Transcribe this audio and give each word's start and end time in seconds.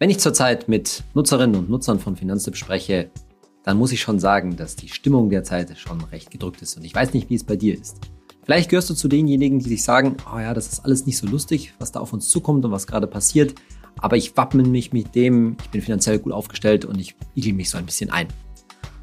Wenn 0.00 0.10
ich 0.10 0.20
zurzeit 0.20 0.68
mit 0.68 1.02
Nutzerinnen 1.14 1.56
und 1.56 1.68
Nutzern 1.68 1.98
von 1.98 2.14
Finanztipp 2.14 2.54
spreche, 2.54 3.10
dann 3.64 3.76
muss 3.76 3.90
ich 3.90 4.00
schon 4.00 4.20
sagen, 4.20 4.54
dass 4.54 4.76
die 4.76 4.86
Stimmung 4.86 5.28
derzeit 5.28 5.76
schon 5.76 6.00
recht 6.00 6.30
gedrückt 6.30 6.62
ist. 6.62 6.76
Und 6.76 6.84
ich 6.84 6.94
weiß 6.94 7.14
nicht, 7.14 7.28
wie 7.30 7.34
es 7.34 7.42
bei 7.42 7.56
dir 7.56 7.76
ist. 7.76 7.98
Vielleicht 8.44 8.70
gehörst 8.70 8.88
du 8.90 8.94
zu 8.94 9.08
denjenigen, 9.08 9.58
die 9.58 9.68
sich 9.68 9.82
sagen, 9.82 10.16
oh 10.32 10.38
ja, 10.38 10.54
das 10.54 10.68
ist 10.68 10.84
alles 10.84 11.04
nicht 11.04 11.18
so 11.18 11.26
lustig, 11.26 11.74
was 11.80 11.90
da 11.90 11.98
auf 11.98 12.12
uns 12.12 12.28
zukommt 12.28 12.64
und 12.64 12.70
was 12.70 12.86
gerade 12.86 13.08
passiert. 13.08 13.56
Aber 14.00 14.16
ich 14.16 14.36
wappne 14.36 14.62
mich 14.62 14.92
mit 14.92 15.16
dem, 15.16 15.56
ich 15.64 15.70
bin 15.70 15.82
finanziell 15.82 16.20
gut 16.20 16.32
aufgestellt 16.32 16.84
und 16.84 17.00
ich 17.00 17.16
igel 17.34 17.54
mich 17.54 17.68
so 17.68 17.76
ein 17.76 17.84
bisschen 17.84 18.10
ein. 18.10 18.28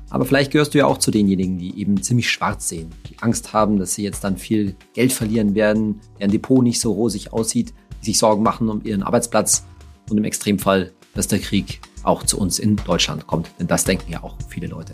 Aber 0.09 0.23
vielleicht 0.23 0.53
gehörst 0.53 0.75
du 0.75 0.77
ja 0.77 0.85
auch 0.85 0.99
zu 0.99 1.11
denjenigen, 1.11 1.57
die 1.57 1.77
eben 1.77 2.01
ziemlich 2.01 2.29
schwarz 2.29 2.69
sehen, 2.69 2.91
die 3.09 3.19
Angst 3.19 3.51
haben, 3.51 3.79
dass 3.79 3.95
sie 3.95 4.03
jetzt 4.03 4.23
dann 4.23 4.37
viel 4.37 4.77
Geld 4.93 5.11
verlieren 5.11 5.55
werden, 5.55 5.99
deren 6.21 6.31
Depot 6.31 6.63
nicht 6.63 6.79
so 6.79 6.93
rosig 6.93 7.33
aussieht, 7.33 7.73
die 8.01 8.05
sich 8.05 8.17
Sorgen 8.17 8.43
machen 8.43 8.69
um 8.69 8.81
ihren 8.85 9.03
Arbeitsplatz 9.03 9.65
und 10.09 10.17
im 10.17 10.23
Extremfall, 10.23 10.91
dass 11.13 11.27
der 11.27 11.39
Krieg 11.39 11.81
auch 12.03 12.23
zu 12.23 12.39
uns 12.39 12.59
in 12.59 12.75
Deutschland 12.75 13.27
kommt. 13.27 13.49
Denn 13.59 13.67
das 13.67 13.83
denken 13.83 14.11
ja 14.11 14.23
auch 14.23 14.37
viele 14.49 14.67
Leute. 14.67 14.93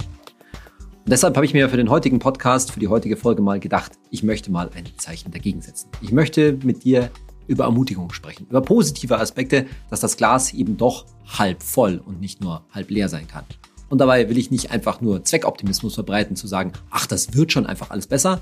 Und 1.04 1.10
deshalb 1.10 1.36
habe 1.36 1.46
ich 1.46 1.54
mir 1.54 1.68
für 1.70 1.78
den 1.78 1.90
heutigen 1.90 2.20
Podcast, 2.20 2.72
für 2.72 2.80
die 2.80 2.88
heutige 2.88 3.18
Folge 3.18 3.42
mal 3.42 3.60
gedacht, 3.60 3.94
ich 4.12 4.24
möchte 4.24 4.52
mal 4.52 4.70
ein 4.76 4.86
Zeichen 4.98 5.32
dagegen 5.32 5.62
setzen. 5.62 5.90
Ich 6.02 6.12
möchte 6.12 6.58
mit 6.64 6.84
dir 6.84 7.10
über 7.48 7.66
Ermutigung 7.66 8.14
sprechen, 8.14 8.46
über 8.50 8.62
positive 8.62 9.20
Aspekte, 9.20 9.66
dass 9.90 10.00
das 10.00 10.16
Glas 10.16 10.54
eben 10.54 10.78
doch 10.78 11.06
halb 11.38 11.64
voll 11.64 12.02
und 12.06 12.22
nicht 12.22 12.40
nur 12.40 12.66
halb 12.72 12.92
leer 12.92 13.10
sein 13.10 13.28
kann. 13.28 13.46
Und 13.90 13.98
dabei 13.98 14.30
will 14.30 14.38
ich 14.38 14.52
nicht 14.52 14.72
einfach 14.72 15.02
nur 15.02 15.26
Zweckoptimismus 15.26 15.96
verbreiten, 15.96 16.36
zu 16.36 16.48
sagen, 16.48 16.72
ach, 16.92 17.08
das 17.08 17.34
wird 17.34 17.52
schon 17.52 17.66
einfach 17.66 17.90
alles 17.90 18.08
besser, 18.08 18.40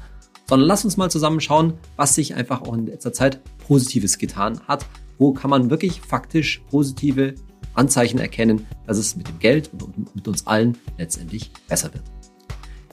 sondern 0.49 0.67
lass 0.67 0.83
uns 0.83 0.97
mal 0.97 1.11
zusammen 1.11 1.39
schauen, 1.41 1.75
was 1.95 2.15
sich 2.15 2.33
einfach 2.33 2.63
auch 2.63 2.73
in 2.73 2.87
letzter 2.87 3.13
Zeit 3.13 3.39
Positives 3.67 4.17
getan 4.17 4.59
hat, 4.67 4.83
wo 5.19 5.31
kann 5.31 5.51
man 5.51 5.69
wirklich 5.69 6.01
faktisch 6.01 6.63
positive 6.71 7.35
Anzeichen 7.75 8.17
erkennen, 8.17 8.65
dass 8.87 8.97
es 8.97 9.15
mit 9.15 9.27
dem 9.27 9.37
Geld 9.37 9.69
und 9.71 10.15
mit 10.15 10.27
uns 10.27 10.47
allen 10.47 10.75
letztendlich 10.97 11.51
besser 11.67 11.93
wird. 11.93 12.03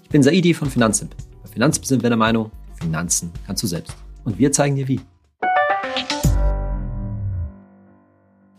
Ich 0.03 0.11
bin 0.11 0.23
Saidi 0.23 0.53
von 0.53 0.69
Finanzimp. 0.69 1.17
Bei 1.43 1.49
Finanzimp 1.49 1.87
sind 1.87 2.03
wir 2.03 2.11
der 2.11 2.19
Meinung, 2.19 2.51
Finanzen 2.79 3.33
kannst 3.47 3.63
du 3.63 3.67
selbst. 3.67 3.97
Und 4.25 4.39
wir 4.39 4.53
zeigen 4.53 4.77
dir 4.77 4.87
wie. 4.87 5.01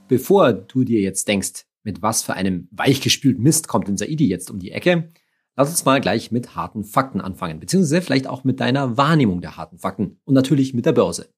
Bevor 0.07 0.53
du 0.53 0.83
dir 0.83 1.01
jetzt 1.01 1.27
denkst, 1.27 1.67
mit 1.83 2.01
was 2.01 2.23
für 2.23 2.33
einem 2.33 2.67
weichgespülten 2.71 3.43
Mist 3.43 3.67
kommt 3.67 3.87
denn 3.87 3.97
Saidi 3.97 4.27
jetzt 4.27 4.49
um 4.49 4.57
die 4.57 4.71
Ecke, 4.71 5.09
lass 5.57 5.69
uns 5.69 5.83
mal 5.83 5.99
gleich 5.99 6.31
mit 6.31 6.55
harten 6.55 6.83
Fakten 6.83 7.19
anfangen, 7.19 7.59
beziehungsweise 7.59 8.01
vielleicht 8.01 8.27
auch 8.27 8.43
mit 8.43 8.59
deiner 8.59 8.95
Wahrnehmung 8.95 9.41
der 9.41 9.57
harten 9.57 9.79
Fakten 9.79 10.19
und 10.23 10.33
natürlich 10.33 10.73
mit 10.73 10.85
der 10.85 10.93
Börse. 10.93 11.29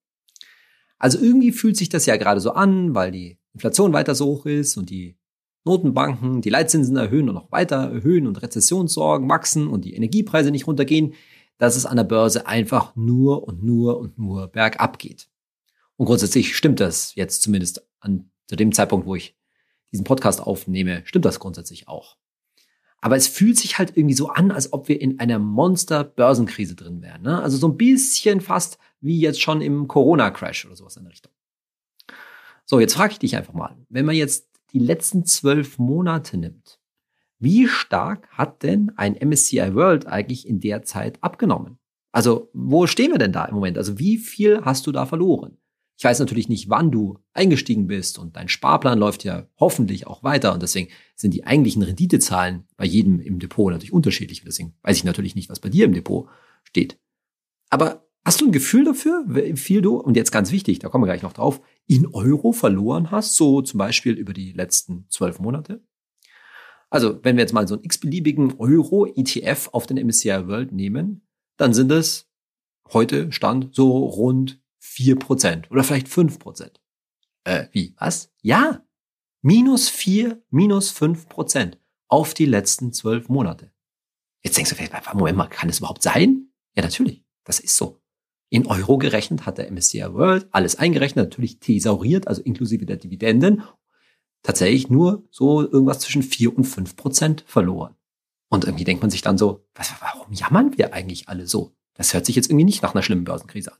Also 0.99 1.17
irgendwie 1.17 1.53
fühlt 1.53 1.77
sich 1.77 1.89
das 1.89 2.05
ja 2.05 2.17
gerade 2.17 2.41
so 2.41 2.51
an, 2.51 2.93
weil 2.93 3.11
die 3.11 3.39
Inflation 3.53 3.93
weiter 3.93 4.13
so 4.13 4.25
hoch 4.25 4.45
ist 4.45 4.77
und 4.77 4.89
die 4.89 5.17
Notenbanken 5.63 6.41
die 6.41 6.49
Leitzinsen 6.49 6.97
erhöhen 6.97 7.29
und 7.29 7.35
noch 7.35 7.51
weiter 7.51 7.91
erhöhen 7.93 8.27
und 8.27 8.41
Rezessionssorgen 8.41 9.29
wachsen 9.29 9.67
und 9.67 9.85
die 9.85 9.93
Energiepreise 9.93 10.51
nicht 10.51 10.67
runtergehen, 10.67 11.13
dass 11.57 11.75
es 11.75 11.85
an 11.85 11.97
der 11.97 12.03
Börse 12.03 12.47
einfach 12.47 12.95
nur 12.95 13.47
und 13.47 13.63
nur 13.63 13.99
und 13.99 14.17
nur 14.17 14.47
bergab 14.47 14.99
geht. 14.99 15.29
Und 15.95 16.05
grundsätzlich 16.05 16.55
stimmt 16.55 16.79
das 16.79 17.15
jetzt 17.15 17.41
zumindest 17.41 17.85
an 17.99 18.31
zu 18.47 18.55
dem 18.55 18.71
Zeitpunkt, 18.71 19.05
wo 19.05 19.15
ich 19.15 19.37
diesen 19.91 20.05
Podcast 20.05 20.41
aufnehme, 20.41 21.01
stimmt 21.05 21.25
das 21.25 21.39
grundsätzlich 21.39 21.87
auch. 21.87 22.17
Aber 23.01 23.15
es 23.15 23.27
fühlt 23.27 23.57
sich 23.57 23.77
halt 23.77 23.95
irgendwie 23.95 24.15
so 24.15 24.29
an, 24.29 24.51
als 24.51 24.73
ob 24.73 24.87
wir 24.89 24.99
in 24.99 25.19
einer 25.19 25.39
Monster-Börsenkrise 25.39 26.75
drin 26.75 27.01
wären. 27.01 27.21
Ne? 27.21 27.41
Also 27.41 27.57
so 27.57 27.67
ein 27.67 27.77
bisschen 27.77 28.41
fast 28.41 28.77
wie 28.99 29.19
jetzt 29.19 29.41
schon 29.41 29.61
im 29.61 29.87
Corona-Crash 29.87 30.65
oder 30.65 30.75
sowas 30.75 30.97
in 30.97 31.03
der 31.03 31.11
Richtung. 31.11 31.31
So, 32.65 32.79
jetzt 32.79 32.95
frage 32.95 33.13
ich 33.13 33.19
dich 33.19 33.35
einfach 33.35 33.53
mal, 33.53 33.75
wenn 33.89 34.05
man 34.05 34.15
jetzt 34.15 34.49
die 34.73 34.79
letzten 34.79 35.25
zwölf 35.25 35.79
Monate 35.79 36.37
nimmt, 36.37 36.79
wie 37.39 37.67
stark 37.67 38.27
hat 38.31 38.63
denn 38.63 38.91
ein 38.97 39.15
MSCI 39.15 39.73
World 39.73 40.05
eigentlich 40.05 40.47
in 40.47 40.59
der 40.59 40.83
Zeit 40.83 41.23
abgenommen? 41.23 41.79
Also, 42.11 42.49
wo 42.53 42.85
stehen 42.85 43.11
wir 43.11 43.17
denn 43.17 43.31
da 43.31 43.45
im 43.45 43.55
Moment? 43.55 43.77
Also, 43.77 43.97
wie 43.97 44.17
viel 44.17 44.65
hast 44.65 44.85
du 44.87 44.91
da 44.91 45.05
verloren? 45.05 45.57
Ich 45.99 46.05
weiß 46.05 46.19
natürlich 46.19 46.47
nicht, 46.47 46.69
wann 46.69 46.91
du 46.91 47.19
eingestiegen 47.33 47.87
bist 47.87 48.19
und 48.19 48.37
dein 48.37 48.47
Sparplan 48.47 48.97
läuft 48.97 49.25
ja 49.25 49.49
hoffentlich 49.59 50.07
auch 50.07 50.23
weiter 50.23 50.53
und 50.53 50.63
deswegen 50.63 50.87
sind 51.17 51.33
die 51.33 51.43
eigentlichen 51.43 51.83
Renditezahlen 51.83 52.63
bei 52.77 52.85
jedem 52.85 53.19
im 53.19 53.37
Depot 53.37 53.69
natürlich 53.69 53.91
unterschiedlich. 53.91 54.41
Deswegen 54.45 54.75
weiß 54.81 54.95
ich 54.95 55.03
natürlich 55.03 55.35
nicht, 55.35 55.49
was 55.49 55.59
bei 55.59 55.67
dir 55.67 55.83
im 55.83 55.93
Depot 55.93 56.29
steht. 56.63 56.97
Aber 57.69 58.07
hast 58.23 58.39
du 58.39 58.45
ein 58.45 58.53
Gefühl 58.53 58.85
dafür, 58.85 59.25
wie 59.27 59.57
viel 59.57 59.81
du, 59.81 59.97
und 59.97 60.15
jetzt 60.15 60.31
ganz 60.31 60.53
wichtig, 60.53 60.79
da 60.79 60.87
kommen 60.87 61.03
wir 61.03 61.07
gleich 61.07 61.21
noch 61.21 61.33
drauf, 61.33 61.59
in 61.85 62.07
Euro 62.07 62.53
verloren 62.53 63.11
hast, 63.11 63.35
so 63.35 63.61
zum 63.61 63.77
Beispiel 63.77 64.13
über 64.13 64.31
die 64.31 64.53
letzten 64.53 65.05
zwölf 65.09 65.41
Monate? 65.41 65.83
Also, 66.89 67.19
wenn 67.23 67.35
wir 67.35 67.41
jetzt 67.41 67.53
mal 67.53 67.67
so 67.67 67.75
einen 67.75 67.83
x-beliebigen 67.83 68.53
Euro-ETF 68.57 69.67
auf 69.73 69.85
den 69.85 69.97
MSCI 69.97 70.47
World 70.47 70.71
nehmen, 70.71 71.27
dann 71.57 71.73
sind 71.73 71.91
es 71.91 72.31
heute 72.93 73.33
Stand 73.33 73.75
so 73.75 73.97
rund 73.97 74.61
vier 74.79 75.17
Prozent 75.17 75.69
oder 75.69 75.83
vielleicht 75.83 76.07
fünf 76.07 76.39
Prozent. 76.39 76.81
Äh, 77.43 77.67
wie? 77.71 77.95
Was? 77.97 78.31
Ja. 78.41 78.83
Minus 79.41 79.87
vier, 79.87 80.41
minus 80.49 80.89
fünf 80.89 81.29
Prozent 81.29 81.77
auf 82.07 82.33
die 82.33 82.45
letzten 82.45 82.91
zwölf 82.91 83.29
Monate. 83.29 83.71
Jetzt 84.41 84.57
denkst 84.57 84.69
du 84.71 84.75
vielleicht, 84.75 85.13
Moment 85.13 85.37
mal, 85.37 85.47
kann 85.47 85.69
das 85.69 85.79
überhaupt 85.79 86.03
sein? 86.03 86.49
Ja, 86.75 86.83
natürlich. 86.83 87.23
Das 87.43 87.59
ist 87.59 87.77
so. 87.77 88.01
In 88.49 88.65
Euro 88.65 88.97
gerechnet 88.97 89.45
hat 89.45 89.57
der 89.57 89.71
MSCI 89.71 90.13
World 90.13 90.47
alles 90.51 90.75
eingerechnet, 90.75 91.29
natürlich 91.29 91.59
thesauriert, 91.59 92.27
also 92.27 92.41
inklusive 92.41 92.85
der 92.85 92.97
Dividenden, 92.97 93.63
tatsächlich 94.41 94.89
nur 94.89 95.27
so 95.29 95.61
irgendwas 95.61 95.99
zwischen 95.99 96.23
vier 96.23 96.55
und 96.55 96.63
fünf 96.63 96.95
Prozent 96.95 97.43
verloren. 97.45 97.95
Und 98.49 98.65
irgendwie 98.65 98.85
denkt 98.85 99.03
man 99.03 99.11
sich 99.11 99.21
dann 99.21 99.37
so, 99.37 99.67
was, 99.75 99.93
warum 99.99 100.33
jammern 100.33 100.77
wir 100.77 100.93
eigentlich 100.93 101.29
alle 101.29 101.47
so? 101.47 101.75
Das 101.93 102.13
hört 102.13 102.25
sich 102.25 102.35
jetzt 102.35 102.49
irgendwie 102.49 102.65
nicht 102.65 102.81
nach 102.81 102.95
einer 102.95 103.03
schlimmen 103.03 103.25
Börsenkrise 103.25 103.73
an. 103.73 103.79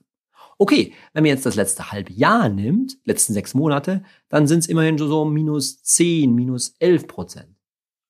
Okay, 0.62 0.92
wenn 1.14 1.22
man 1.22 1.30
jetzt 1.30 1.46
das 1.46 1.54
letzte 1.54 1.90
halbe 1.90 2.12
Jahr 2.12 2.50
nimmt, 2.50 2.98
letzten 3.04 3.32
sechs 3.32 3.54
Monate, 3.54 4.02
dann 4.28 4.46
sind 4.46 4.58
es 4.58 4.66
immerhin 4.66 4.98
so 4.98 5.24
minus 5.24 5.82
10, 5.82 6.34
minus 6.34 6.74
11 6.80 7.06
Prozent. 7.06 7.56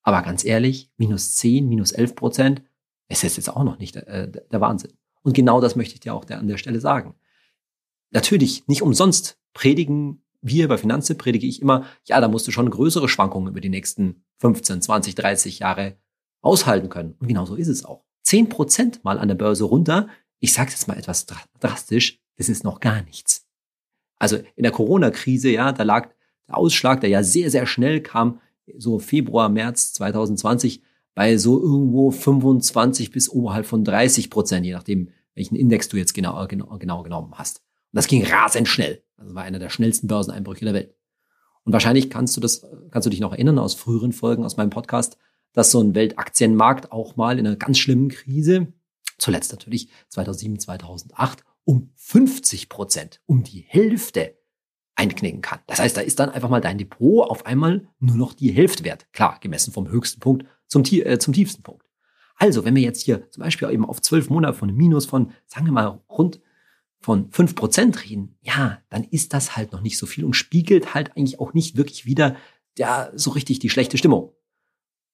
Aber 0.01 0.21
ganz 0.21 0.43
ehrlich, 0.43 0.91
minus 0.97 1.35
10, 1.35 1.69
minus 1.69 1.93
11 1.93 2.13
Prozent, 2.13 2.61
es 3.07 3.23
ist 3.23 3.37
jetzt 3.37 3.47
auch 3.47 3.63
noch 3.63 3.79
nicht 3.79 3.95
äh, 3.95 4.29
der 4.29 4.59
Wahnsinn. 4.59 4.91
Und 5.23 5.31
genau 5.31 5.61
das 5.61 5.77
möchte 5.77 5.93
ich 5.93 6.01
dir 6.01 6.13
auch 6.13 6.29
an 6.29 6.49
der 6.49 6.57
Stelle 6.57 6.81
sagen. 6.81 7.15
Natürlich, 8.09 8.67
nicht 8.67 8.81
umsonst 8.81 9.39
predigen 9.53 10.21
wir 10.41 10.67
bei 10.67 10.77
Finanzen, 10.77 11.17
predige 11.17 11.47
ich 11.47 11.61
immer, 11.61 11.85
ja, 12.03 12.19
da 12.19 12.27
musst 12.27 12.49
du 12.49 12.51
schon 12.51 12.69
größere 12.69 13.07
Schwankungen 13.07 13.47
über 13.47 13.61
die 13.61 13.69
nächsten 13.69 14.25
15, 14.39 14.81
20, 14.81 15.15
30 15.15 15.59
Jahre 15.59 15.95
aushalten 16.41 16.89
können. 16.89 17.15
Und 17.17 17.29
genau 17.29 17.45
so 17.45 17.55
ist 17.55 17.69
es 17.69 17.85
auch. 17.85 18.03
10 18.23 18.49
Prozent 18.49 19.05
mal 19.05 19.19
an 19.19 19.29
der 19.29 19.35
Börse 19.35 19.63
runter, 19.63 20.09
ich 20.41 20.51
sage 20.51 20.71
jetzt 20.71 20.89
mal 20.89 20.97
etwas 20.97 21.27
drastisch, 21.61 22.21
das 22.41 22.49
ist 22.49 22.63
noch 22.63 22.79
gar 22.79 23.03
nichts. 23.03 23.47
Also 24.17 24.37
in 24.55 24.63
der 24.63 24.71
Corona-Krise, 24.71 25.49
ja, 25.49 25.71
da 25.71 25.83
lag 25.83 26.09
der 26.47 26.57
Ausschlag, 26.57 27.01
der 27.01 27.09
ja 27.09 27.21
sehr, 27.21 27.51
sehr 27.51 27.67
schnell 27.67 28.01
kam, 28.01 28.39
so 28.77 28.97
Februar, 28.97 29.47
März 29.47 29.93
2020, 29.93 30.81
bei 31.13 31.37
so 31.37 31.61
irgendwo 31.61 32.09
25 32.09 33.11
bis 33.11 33.29
oberhalb 33.29 33.65
von 33.65 33.83
30 33.83 34.29
Prozent, 34.29 34.65
je 34.65 34.73
nachdem, 34.73 35.09
welchen 35.35 35.55
Index 35.55 35.87
du 35.89 35.97
jetzt 35.97 36.13
genau, 36.13 36.47
genau, 36.47 36.77
genau 36.77 37.03
genommen 37.03 37.33
hast. 37.35 37.57
Und 37.59 37.97
das 37.97 38.07
ging 38.07 38.25
rasend 38.25 38.67
schnell. 38.67 39.03
Also 39.17 39.35
war 39.35 39.43
einer 39.43 39.59
der 39.59 39.69
schnellsten 39.69 40.07
Börseneinbrüche 40.07 40.65
der 40.65 40.73
Welt. 40.73 40.95
Und 41.63 41.73
wahrscheinlich 41.73 42.09
kannst 42.09 42.35
du 42.35 42.41
das, 42.41 42.65
kannst 42.89 43.05
du 43.05 43.11
dich 43.11 43.19
noch 43.19 43.33
erinnern 43.33 43.59
aus 43.59 43.75
früheren 43.75 44.13
Folgen 44.13 44.45
aus 44.45 44.57
meinem 44.57 44.71
Podcast, 44.71 45.17
dass 45.53 45.69
so 45.69 45.81
ein 45.81 45.93
Weltaktienmarkt 45.93 46.91
auch 46.91 47.17
mal 47.17 47.37
in 47.37 47.45
einer 47.45 47.55
ganz 47.55 47.77
schlimmen 47.77 48.09
Krise, 48.09 48.73
zuletzt 49.19 49.51
natürlich 49.51 49.89
2007, 50.09 50.59
2008, 50.59 51.43
um 51.63 51.91
50 51.95 52.69
Prozent, 52.69 53.21
um 53.25 53.43
die 53.43 53.61
Hälfte 53.67 54.37
einknicken 54.95 55.41
kann. 55.41 55.59
Das 55.67 55.79
heißt, 55.79 55.97
da 55.97 56.01
ist 56.01 56.19
dann 56.19 56.29
einfach 56.29 56.49
mal 56.49 56.61
dein 56.61 56.77
Depot 56.77 57.29
auf 57.29 57.45
einmal 57.45 57.87
nur 57.99 58.17
noch 58.17 58.33
die 58.33 58.51
Hälfte 58.51 58.83
wert. 58.83 59.07
Klar, 59.13 59.37
gemessen 59.39 59.73
vom 59.73 59.89
höchsten 59.89 60.19
Punkt 60.19 60.45
zum, 60.67 60.83
äh, 60.83 61.17
zum 61.17 61.33
tiefsten 61.33 61.63
Punkt. 61.63 61.85
Also, 62.35 62.65
wenn 62.65 62.75
wir 62.75 62.81
jetzt 62.81 63.01
hier 63.01 63.29
zum 63.29 63.43
Beispiel 63.43 63.69
eben 63.69 63.85
auf 63.85 64.01
zwölf 64.01 64.29
Monate 64.29 64.57
von 64.57 64.69
einem 64.69 64.77
Minus 64.77 65.05
von, 65.05 65.31
sagen 65.45 65.65
wir 65.65 65.73
mal, 65.73 66.01
rund 66.09 66.41
von 66.99 67.31
fünf 67.31 67.55
Prozent 67.55 68.03
reden, 68.03 68.37
ja, 68.41 68.79
dann 68.89 69.03
ist 69.03 69.33
das 69.33 69.55
halt 69.55 69.71
noch 69.71 69.81
nicht 69.81 69.97
so 69.97 70.05
viel 70.05 70.23
und 70.23 70.33
spiegelt 70.33 70.93
halt 70.93 71.15
eigentlich 71.15 71.39
auch 71.39 71.53
nicht 71.53 71.77
wirklich 71.77 72.05
wieder 72.05 72.35
ja, 72.77 73.11
so 73.13 73.31
richtig 73.31 73.59
die 73.59 73.69
schlechte 73.69 73.97
Stimmung. 73.97 74.33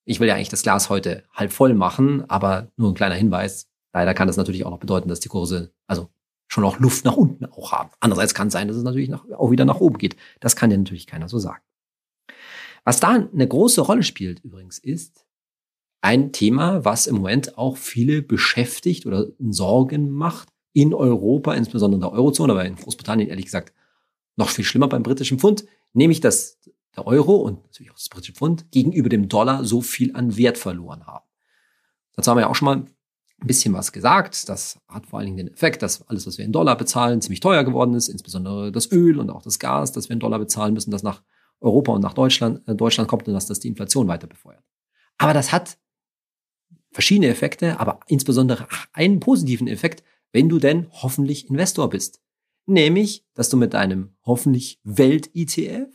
Ich 0.06 0.20
will 0.20 0.28
ja 0.28 0.36
eigentlich 0.36 0.50
das 0.50 0.64
Glas 0.64 0.90
heute 0.90 1.24
halb 1.34 1.52
voll 1.52 1.74
machen, 1.74 2.30
aber 2.30 2.72
nur 2.78 2.92
ein 2.92 2.96
kleiner 2.96 3.16
Hinweis. 3.16 3.68
Leider 3.94 4.14
kann 4.14 4.28
das 4.28 4.38
natürlich 4.38 4.66
auch 4.66 4.72
noch 4.72 4.80
bedeuten, 4.80 5.10
dass 5.10 5.20
die 5.20 5.30
Kurse, 5.30 5.74
also 5.88 6.10
schon 6.48 6.64
auch 6.64 6.80
Luft 6.80 7.06
nach 7.06 7.18
unten 7.18 7.46
auch 7.46 7.72
haben. 7.72 7.90
Andererseits 8.00 8.34
kann 8.34 8.48
es 8.48 8.54
sein, 8.54 8.68
dass 8.68 8.78
es 8.78 8.84
natürlich 8.84 9.10
nach, 9.10 9.26
auch 9.32 9.52
wieder 9.52 9.66
nach 9.66 9.80
oben 9.80 9.98
geht. 9.98 10.16
Das 10.40 10.56
kann 10.56 10.72
ja 10.72 10.78
natürlich 10.78 11.08
keiner 11.08 11.30
so 11.30 11.40
sagen. 11.40 11.64
Was 12.84 13.00
da 13.00 13.10
eine 13.10 13.48
große 13.48 13.82
Rolle 13.82 14.04
spielt 14.04 14.40
übrigens 14.44 14.80
ist 14.80 15.28
ein 16.02 16.32
Thema, 16.32 16.86
was 16.86 17.08
im 17.08 17.16
Moment 17.16 17.58
auch 17.58 17.76
viele 17.76 18.22
beschäftigt 18.22 19.06
oder 19.06 19.28
Sorgen 19.40 20.10
macht 20.10 20.50
in 20.74 20.94
Europa, 20.94 21.54
insbesondere 21.54 21.98
in 21.98 22.02
der 22.02 22.12
Eurozone, 22.12 22.54
aber 22.54 22.66
in 22.66 22.76
Großbritannien 22.76 23.30
ehrlich 23.30 23.46
gesagt 23.46 23.74
noch 24.36 24.50
viel 24.50 24.64
schlimmer 24.64 24.88
beim 24.88 25.04
britischen 25.04 25.40
Pfund, 25.40 25.66
nämlich 25.94 26.22
das, 26.22 26.60
der 26.96 27.08
Euro 27.08 27.36
und 27.36 27.64
natürlich 27.64 27.92
auch 27.92 27.96
das 27.96 28.10
britische 28.10 28.34
Pfund 28.34 28.72
gegenüber 28.72 29.10
dem 29.10 29.28
Dollar 29.28 29.66
so 29.66 29.82
viel 29.82 30.16
an 30.16 30.38
Wert 30.38 30.58
verloren 30.58 31.08
haben. 31.08 31.26
Dazu 32.14 32.30
haben 32.30 32.38
wir 32.38 32.42
ja 32.42 32.50
auch 32.50 32.56
schon 32.56 32.68
mal 32.68 32.86
ein 33.40 33.48
bisschen 33.48 33.74
was 33.74 33.92
gesagt. 33.92 34.50
Das 34.50 34.80
hat 34.88 35.06
vor 35.06 35.20
allen 35.20 35.28
Dingen 35.28 35.38
den 35.38 35.54
Effekt, 35.54 35.82
dass 35.82 36.08
alles, 36.08 36.26
was 36.26 36.38
wir 36.38 36.46
in 36.46 36.52
Dollar 36.52 36.78
bezahlen, 36.78 37.22
ziemlich 37.22 37.40
teuer 37.40 37.64
geworden 37.64 37.94
ist, 37.94 38.08
insbesondere 38.08 38.72
das 38.72 38.92
Öl 38.92 39.20
und 39.20 39.30
auch 39.30 39.42
das 39.42 39.60
Gas, 39.60 39.92
das 39.92 40.10
wir 40.10 40.14
in 40.14 40.20
Dollar 40.20 40.40
bezahlen 40.40 40.74
müssen, 40.74 40.92
das 40.92 41.04
nach 41.04 41.22
Europa 41.60 41.92
und 41.92 42.02
nach 42.02 42.14
Deutschland, 42.14 42.68
äh, 42.68 42.76
Deutschland 42.76 43.10
kommt 43.10 43.28
und 43.28 43.34
dass 43.34 43.46
das 43.46 43.60
die 43.60 43.68
Inflation 43.68 44.08
weiter 44.08 44.28
befeuert. 44.28 44.64
Aber 45.18 45.34
das 45.34 45.52
hat 45.52 45.78
verschiedene 46.92 47.28
Effekte, 47.28 47.80
aber 47.80 48.00
insbesondere 48.08 48.68
einen 48.94 49.20
positiven 49.20 49.68
Effekt, 49.68 50.04
wenn 50.32 50.50
du 50.50 50.60
denn 50.60 50.88
hoffentlich 50.92 51.50
Investor 51.50 51.90
bist. 51.90 52.22
Nämlich, 52.66 53.26
dass 53.34 53.50
du 53.50 53.58
mit 53.58 53.74
deinem 53.74 54.16
hoffentlich 54.26 54.80
Welt-ETF, 54.84 55.90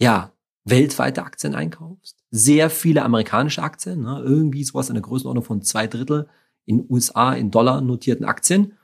ja, 0.00 0.32
weltweite 0.64 1.24
Aktien 1.24 1.54
einkaufst. 1.54 2.24
Sehr 2.30 2.70
viele 2.70 3.02
amerikanische 3.02 3.62
Aktien, 3.62 4.00
ne, 4.00 4.22
irgendwie 4.24 4.64
sowas 4.64 4.88
in 4.88 4.94
der 4.94 5.02
Größenordnung 5.02 5.44
von 5.44 5.62
zwei 5.62 5.86
Drittel 5.86 6.28
in 6.66 6.86
USA 6.88 7.34
in 7.34 7.50
Dollar 7.50 7.80
notierten 7.80 8.24
Aktien. 8.24 8.78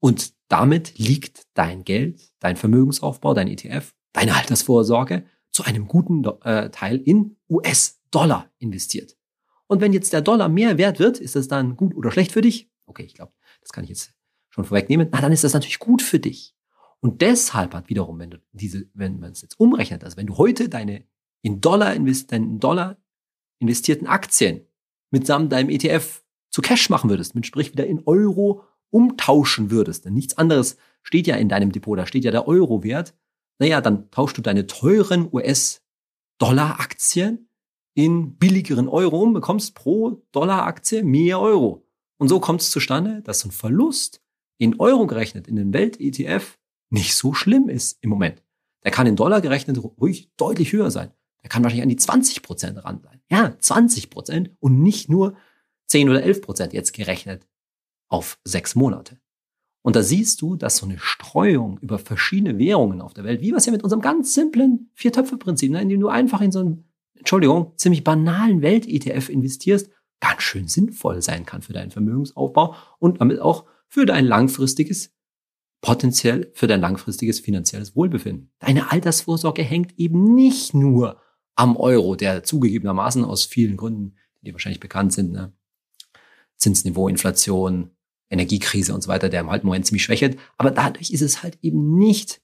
Und 0.00 0.34
damit 0.48 0.98
liegt 0.98 1.46
dein 1.54 1.84
Geld, 1.84 2.32
dein 2.40 2.56
Vermögensaufbau, 2.56 3.34
dein 3.34 3.48
ETF, 3.48 3.94
deine 4.12 4.34
Altersvorsorge 4.34 5.24
zu 5.52 5.64
einem 5.64 5.88
guten 5.88 6.24
äh, 6.42 6.70
Teil 6.70 6.96
in 6.96 7.36
US-Dollar 7.48 8.50
investiert. 8.58 9.16
Und 9.66 9.80
wenn 9.80 9.92
jetzt 9.92 10.12
der 10.12 10.22
Dollar 10.22 10.48
mehr 10.48 10.78
wert 10.78 10.98
wird, 10.98 11.18
ist 11.18 11.36
das 11.36 11.48
dann 11.48 11.76
gut 11.76 11.94
oder 11.94 12.10
schlecht 12.10 12.32
für 12.32 12.40
dich? 12.40 12.70
Okay, 12.86 13.04
ich 13.04 13.14
glaube, 13.14 13.32
das 13.60 13.70
kann 13.70 13.84
ich 13.84 13.90
jetzt 13.90 14.12
schon 14.48 14.64
vorwegnehmen. 14.64 15.08
Na, 15.12 15.20
dann 15.20 15.32
ist 15.32 15.44
das 15.44 15.54
natürlich 15.54 15.78
gut 15.78 16.02
für 16.02 16.18
dich. 16.18 16.56
Und 17.00 17.22
deshalb 17.22 17.74
hat 17.74 17.88
wiederum, 17.88 18.18
wenn 18.18 18.30
du 18.30 18.38
diese, 18.52 18.86
wenn 18.94 19.20
man 19.20 19.32
es 19.32 19.42
jetzt 19.42 19.58
umrechnet, 19.58 20.04
also 20.04 20.16
wenn 20.16 20.26
du 20.26 20.36
heute 20.36 20.68
deine 20.68 21.04
in 21.42 21.60
Dollar, 21.60 21.94
invest, 21.94 22.32
deinen 22.32 22.60
Dollar 22.60 22.98
investierten 23.58 24.06
Aktien 24.06 24.66
mitsamt 25.10 25.52
deinem 25.52 25.70
ETF 25.70 26.22
zu 26.50 26.62
Cash 26.62 26.90
machen 26.90 27.10
würdest, 27.10 27.34
mit 27.34 27.46
sprich 27.46 27.72
wieder 27.72 27.86
in 27.86 28.02
Euro 28.06 28.64
umtauschen 28.90 29.70
würdest, 29.70 30.04
denn 30.04 30.14
nichts 30.14 30.36
anderes 30.36 30.76
steht 31.02 31.26
ja 31.26 31.36
in 31.36 31.48
deinem 31.48 31.72
Depot, 31.72 31.98
da 31.98 32.06
steht 32.06 32.24
ja 32.24 32.30
der 32.30 32.46
Euro-Wert, 32.48 33.14
naja, 33.58 33.80
dann 33.80 34.10
tauschst 34.10 34.36
du 34.36 34.42
deine 34.42 34.66
teuren 34.66 35.28
US-Dollar-Aktien 35.32 37.48
in 37.94 38.36
billigeren 38.36 38.88
Euro 38.88 39.22
um, 39.22 39.32
bekommst 39.32 39.74
pro 39.74 40.22
Dollar-Aktie 40.32 41.04
mehr 41.04 41.40
Euro. 41.40 41.86
Und 42.18 42.28
so 42.28 42.40
kommt 42.40 42.62
es 42.62 42.70
zustande, 42.70 43.22
dass 43.22 43.44
ein 43.44 43.50
Verlust 43.50 44.22
in 44.58 44.80
Euro 44.80 45.06
gerechnet 45.06 45.48
in 45.48 45.56
den 45.56 45.72
Welt-ETF 45.72 46.58
nicht 46.90 47.14
so 47.14 47.34
schlimm 47.34 47.68
ist 47.68 47.98
im 48.02 48.10
Moment. 48.10 48.42
Der 48.84 48.90
kann 48.90 49.06
in 49.06 49.16
Dollar 49.16 49.40
gerechnet 49.40 49.78
ruhig 49.78 50.30
deutlich 50.36 50.72
höher 50.72 50.90
sein. 50.90 51.12
Der 51.42 51.48
kann 51.48 51.62
wahrscheinlich 51.62 51.84
an 51.84 51.88
die 51.88 51.96
20 51.96 52.42
Prozent 52.42 52.84
ran 52.84 53.00
sein. 53.00 53.22
Ja, 53.30 53.58
20 53.58 54.10
Prozent 54.10 54.50
und 54.60 54.82
nicht 54.82 55.08
nur 55.08 55.34
10 55.90 56.08
oder 56.08 56.22
11 56.22 56.42
Prozent 56.42 56.72
jetzt 56.72 56.92
gerechnet 56.92 57.46
auf 58.08 58.38
sechs 58.44 58.74
Monate. 58.74 59.20
Und 59.82 59.96
da 59.96 60.02
siehst 60.02 60.40
du, 60.40 60.56
dass 60.56 60.76
so 60.76 60.86
eine 60.86 60.98
Streuung 60.98 61.78
über 61.78 61.98
verschiedene 61.98 62.58
Währungen 62.58 63.00
auf 63.00 63.14
der 63.14 63.24
Welt, 63.24 63.40
wie 63.40 63.50
wir 63.50 63.56
es 63.56 63.66
ja 63.66 63.72
mit 63.72 63.82
unserem 63.82 64.02
ganz 64.02 64.34
simplen 64.34 64.90
Vier-Töpfe-Prinzip, 64.94 65.72
ne, 65.72 65.82
indem 65.82 66.00
du 66.00 66.08
einfach 66.08 66.40
in 66.42 66.52
so 66.52 66.60
einen, 66.60 66.84
Entschuldigung, 67.14 67.72
ziemlich 67.76 68.04
banalen 68.04 68.62
Welt-ETF 68.62 69.30
investierst, 69.30 69.90
ganz 70.20 70.42
schön 70.42 70.68
sinnvoll 70.68 71.22
sein 71.22 71.46
kann 71.46 71.62
für 71.62 71.72
deinen 71.72 71.90
Vermögensaufbau 71.90 72.74
und 72.98 73.20
damit 73.20 73.40
auch 73.40 73.64
für 73.88 74.06
dein 74.06 74.26
langfristiges, 74.26 75.12
potenziell 75.80 76.52
für 76.54 76.66
dein 76.66 76.80
langfristiges 76.80 77.40
finanzielles 77.40 77.96
Wohlbefinden. 77.96 78.52
Deine 78.60 78.92
Altersvorsorge 78.92 79.62
hängt 79.62 79.98
eben 79.98 80.34
nicht 80.34 80.74
nur 80.74 81.20
am 81.56 81.76
Euro, 81.76 82.16
der 82.16 82.44
zugegebenermaßen 82.44 83.24
aus 83.24 83.44
vielen 83.44 83.78
Gründen, 83.78 84.14
die 84.40 84.46
dir 84.46 84.52
wahrscheinlich 84.52 84.80
bekannt 84.80 85.14
sind, 85.14 85.32
ne? 85.32 85.52
Zinsniveau, 86.60 87.08
Inflation, 87.08 87.90
Energiekrise 88.30 88.94
und 88.94 89.02
so 89.02 89.08
weiter, 89.08 89.28
der 89.28 89.40
im 89.40 89.50
halt 89.50 89.64
Moment 89.64 89.86
ziemlich 89.86 90.04
schwächelt. 90.04 90.38
Aber 90.56 90.70
dadurch 90.70 91.10
ist 91.10 91.22
es 91.22 91.42
halt 91.42 91.58
eben 91.62 91.98
nicht 91.98 92.40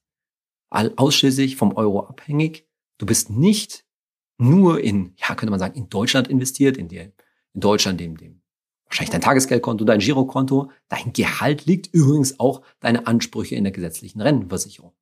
ausschließlich 0.71 1.57
vom 1.57 1.77
Euro 1.77 2.07
abhängig. 2.07 2.67
Du 2.99 3.07
bist 3.07 3.31
nicht 3.31 3.85
nur 4.39 4.81
in, 4.81 5.15
ja, 5.17 5.35
könnte 5.35 5.51
man 5.51 5.61
sagen, 5.61 5.77
in 5.77 5.89
Deutschland 5.89 6.29
investiert, 6.29 6.77
in 6.77 6.89
der, 6.89 7.13
in 7.53 7.61
Deutschland, 7.61 8.01
dem, 8.01 8.17
dem, 8.17 8.43
wahrscheinlich 8.87 9.11
dein 9.11 9.21
Tagesgeldkonto, 9.21 9.85
dein 9.85 10.01
Girokonto. 10.01 10.71
Dein 10.89 11.13
Gehalt 11.13 11.67
liegt 11.67 11.93
übrigens 11.95 12.41
auch 12.41 12.63
deine 12.81 13.07
Ansprüche 13.07 13.55
in 13.55 13.65
der 13.65 13.73
gesetzlichen 13.73 14.21
Rentenversicherung. 14.21 14.93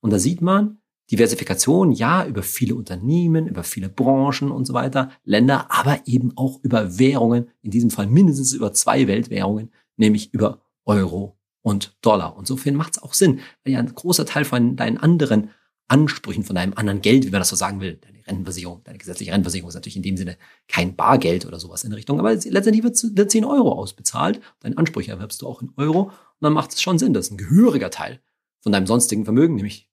Und 0.00 0.10
da 0.10 0.18
sieht 0.18 0.40
man, 0.40 0.81
Diversifikation, 1.10 1.92
ja, 1.92 2.24
über 2.26 2.42
viele 2.42 2.74
Unternehmen, 2.74 3.46
über 3.46 3.64
viele 3.64 3.88
Branchen 3.88 4.50
und 4.50 4.66
so 4.66 4.74
weiter, 4.74 5.10
Länder, 5.24 5.66
aber 5.70 6.00
eben 6.06 6.36
auch 6.36 6.60
über 6.62 6.98
Währungen, 6.98 7.48
in 7.60 7.70
diesem 7.70 7.90
Fall 7.90 8.06
mindestens 8.06 8.52
über 8.52 8.72
zwei 8.72 9.06
Weltwährungen, 9.06 9.70
nämlich 9.96 10.32
über 10.32 10.60
Euro 10.84 11.36
und 11.60 11.96
Dollar. 12.02 12.36
Und 12.36 12.42
insofern 12.42 12.74
macht 12.74 12.96
es 12.96 13.02
auch 13.02 13.14
Sinn, 13.14 13.40
weil 13.64 13.74
ja 13.74 13.78
ein 13.78 13.94
großer 13.94 14.26
Teil 14.26 14.44
von 14.44 14.76
deinen 14.76 14.98
anderen 14.98 15.50
Ansprüchen, 15.88 16.44
von 16.44 16.56
deinem 16.56 16.72
anderen 16.74 17.02
Geld, 17.02 17.26
wie 17.26 17.30
man 17.30 17.40
das 17.40 17.50
so 17.50 17.56
sagen 17.56 17.80
will, 17.80 17.98
deine 18.00 18.26
Rentenversicherung, 18.26 18.82
deine 18.84 18.98
gesetzliche 18.98 19.32
Rentenversicherung 19.32 19.68
ist 19.68 19.74
natürlich 19.74 19.96
in 19.96 20.02
dem 20.02 20.16
Sinne 20.16 20.38
kein 20.68 20.96
Bargeld 20.96 21.44
oder 21.44 21.60
sowas 21.60 21.84
in 21.84 21.90
der 21.90 21.98
Richtung, 21.98 22.18
aber 22.18 22.32
letztendlich 22.32 22.82
wird, 22.82 23.16
wird 23.16 23.30
10 23.30 23.44
Euro 23.44 23.72
ausbezahlt. 23.72 24.40
Deine 24.60 24.78
Ansprüche 24.78 25.10
erwerbst 25.10 25.42
du 25.42 25.46
auch 25.46 25.60
in 25.60 25.70
Euro 25.76 26.04
und 26.04 26.12
dann 26.40 26.54
macht 26.54 26.72
es 26.72 26.80
schon 26.80 26.98
Sinn, 26.98 27.12
dass 27.12 27.30
ein 27.30 27.36
gehöriger 27.36 27.90
Teil 27.90 28.20
von 28.60 28.72
deinem 28.72 28.86
sonstigen 28.86 29.24
Vermögen, 29.24 29.54
nämlich 29.56 29.91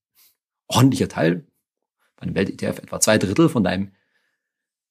ordentlicher 0.69 1.09
Teil, 1.09 1.45
bei 2.15 2.23
einem 2.23 2.35
Welt-ETF 2.35 2.79
etwa 2.79 2.99
zwei 2.99 3.17
Drittel 3.17 3.49
von 3.49 3.63
deinem, 3.63 3.91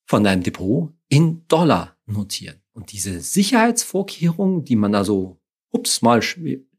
von 0.05 0.25
deinem 0.25 0.43
Depot 0.43 0.93
in 1.09 1.47
Dollar 1.49 1.97
notieren. 2.07 2.61
Und 2.73 2.93
diese 2.93 3.21
Sicherheitsvorkehrungen, 3.21 4.65
die 4.65 4.77
man 4.77 4.93
da 4.93 5.05
so, 5.05 5.41
ups, 5.71 6.03
mal 6.03 6.21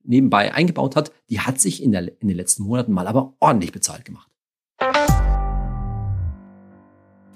nebenbei 0.04 0.54
eingebaut 0.54 0.96
hat, 0.96 1.12
die 1.30 1.40
hat 1.40 1.60
sich 1.60 1.84
in, 1.84 1.92
der, 1.92 2.22
in 2.22 2.28
den 2.28 2.38
letzten 2.38 2.63
Monaten 2.63 2.92
mal 2.92 3.07
aber 3.07 3.36
ordentlich 3.40 3.72
bezahlt 3.72 4.06
gemacht. 4.06 4.30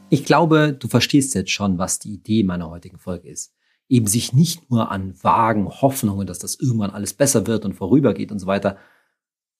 Ich 0.09 0.25
glaube, 0.25 0.73
du 0.73 0.87
verstehst 0.87 1.33
jetzt 1.33 1.51
schon, 1.51 1.77
was 1.77 1.99
die 1.99 2.13
Idee 2.13 2.43
meiner 2.43 2.69
heutigen 2.69 2.99
Folge 2.99 3.29
ist. 3.29 3.53
Eben 3.89 4.07
sich 4.07 4.33
nicht 4.33 4.69
nur 4.69 4.91
an 4.91 5.13
vagen 5.21 5.67
Hoffnungen, 5.67 6.25
dass 6.25 6.39
das 6.39 6.55
irgendwann 6.55 6.91
alles 6.91 7.13
besser 7.13 7.47
wird 7.47 7.65
und 7.65 7.73
vorübergeht 7.73 8.31
und 8.31 8.39
so 8.39 8.47
weiter, 8.47 8.77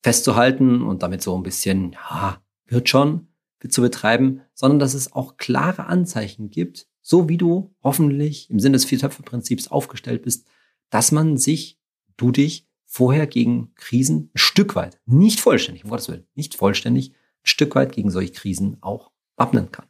festzuhalten 0.04 0.84
und 0.84 1.02
damit 1.02 1.22
so 1.24 1.36
ein 1.36 1.44
bisschen, 1.44 1.94
ja, 1.94 2.42
wird 2.68 2.90
schon, 2.90 3.28
zu 3.70 3.82
betreiben, 3.82 4.42
sondern 4.54 4.80
dass 4.80 4.94
es 4.94 5.14
auch 5.14 5.38
klare 5.38 5.86
Anzeichen 5.86 6.50
gibt, 6.50 6.88
so 7.02 7.30
wie 7.30 7.38
du 7.38 7.74
hoffentlich 7.82 8.50
im 8.50 8.60
Sinne 8.60 8.74
des 8.74 8.84
Viertöpfe-Prinzips 8.84 9.70
aufgestellt 9.70 10.24
bist, 10.24 10.46
dass 10.90 11.14
man 11.14 11.38
sich, 11.38 11.80
du 12.18 12.32
dich 12.32 12.68
vorher 12.86 13.26
gegen 13.26 13.74
Krisen 13.76 14.32
ein 14.34 14.38
Stück 14.38 14.76
weit, 14.76 15.00
nicht 15.06 15.40
vollständig, 15.40 15.86
um 15.86 15.90
Gottes 15.90 16.10
Willen, 16.10 16.28
nicht 16.36 16.56
vollständig, 16.56 17.12
ein 17.12 17.16
Stück 17.44 17.76
weit 17.76 17.94
gegen 17.94 18.12
solche 18.12 18.34
Krisen 18.34 18.78
auch 18.82 19.12
wappnen 19.38 19.72
kann. 19.72 19.86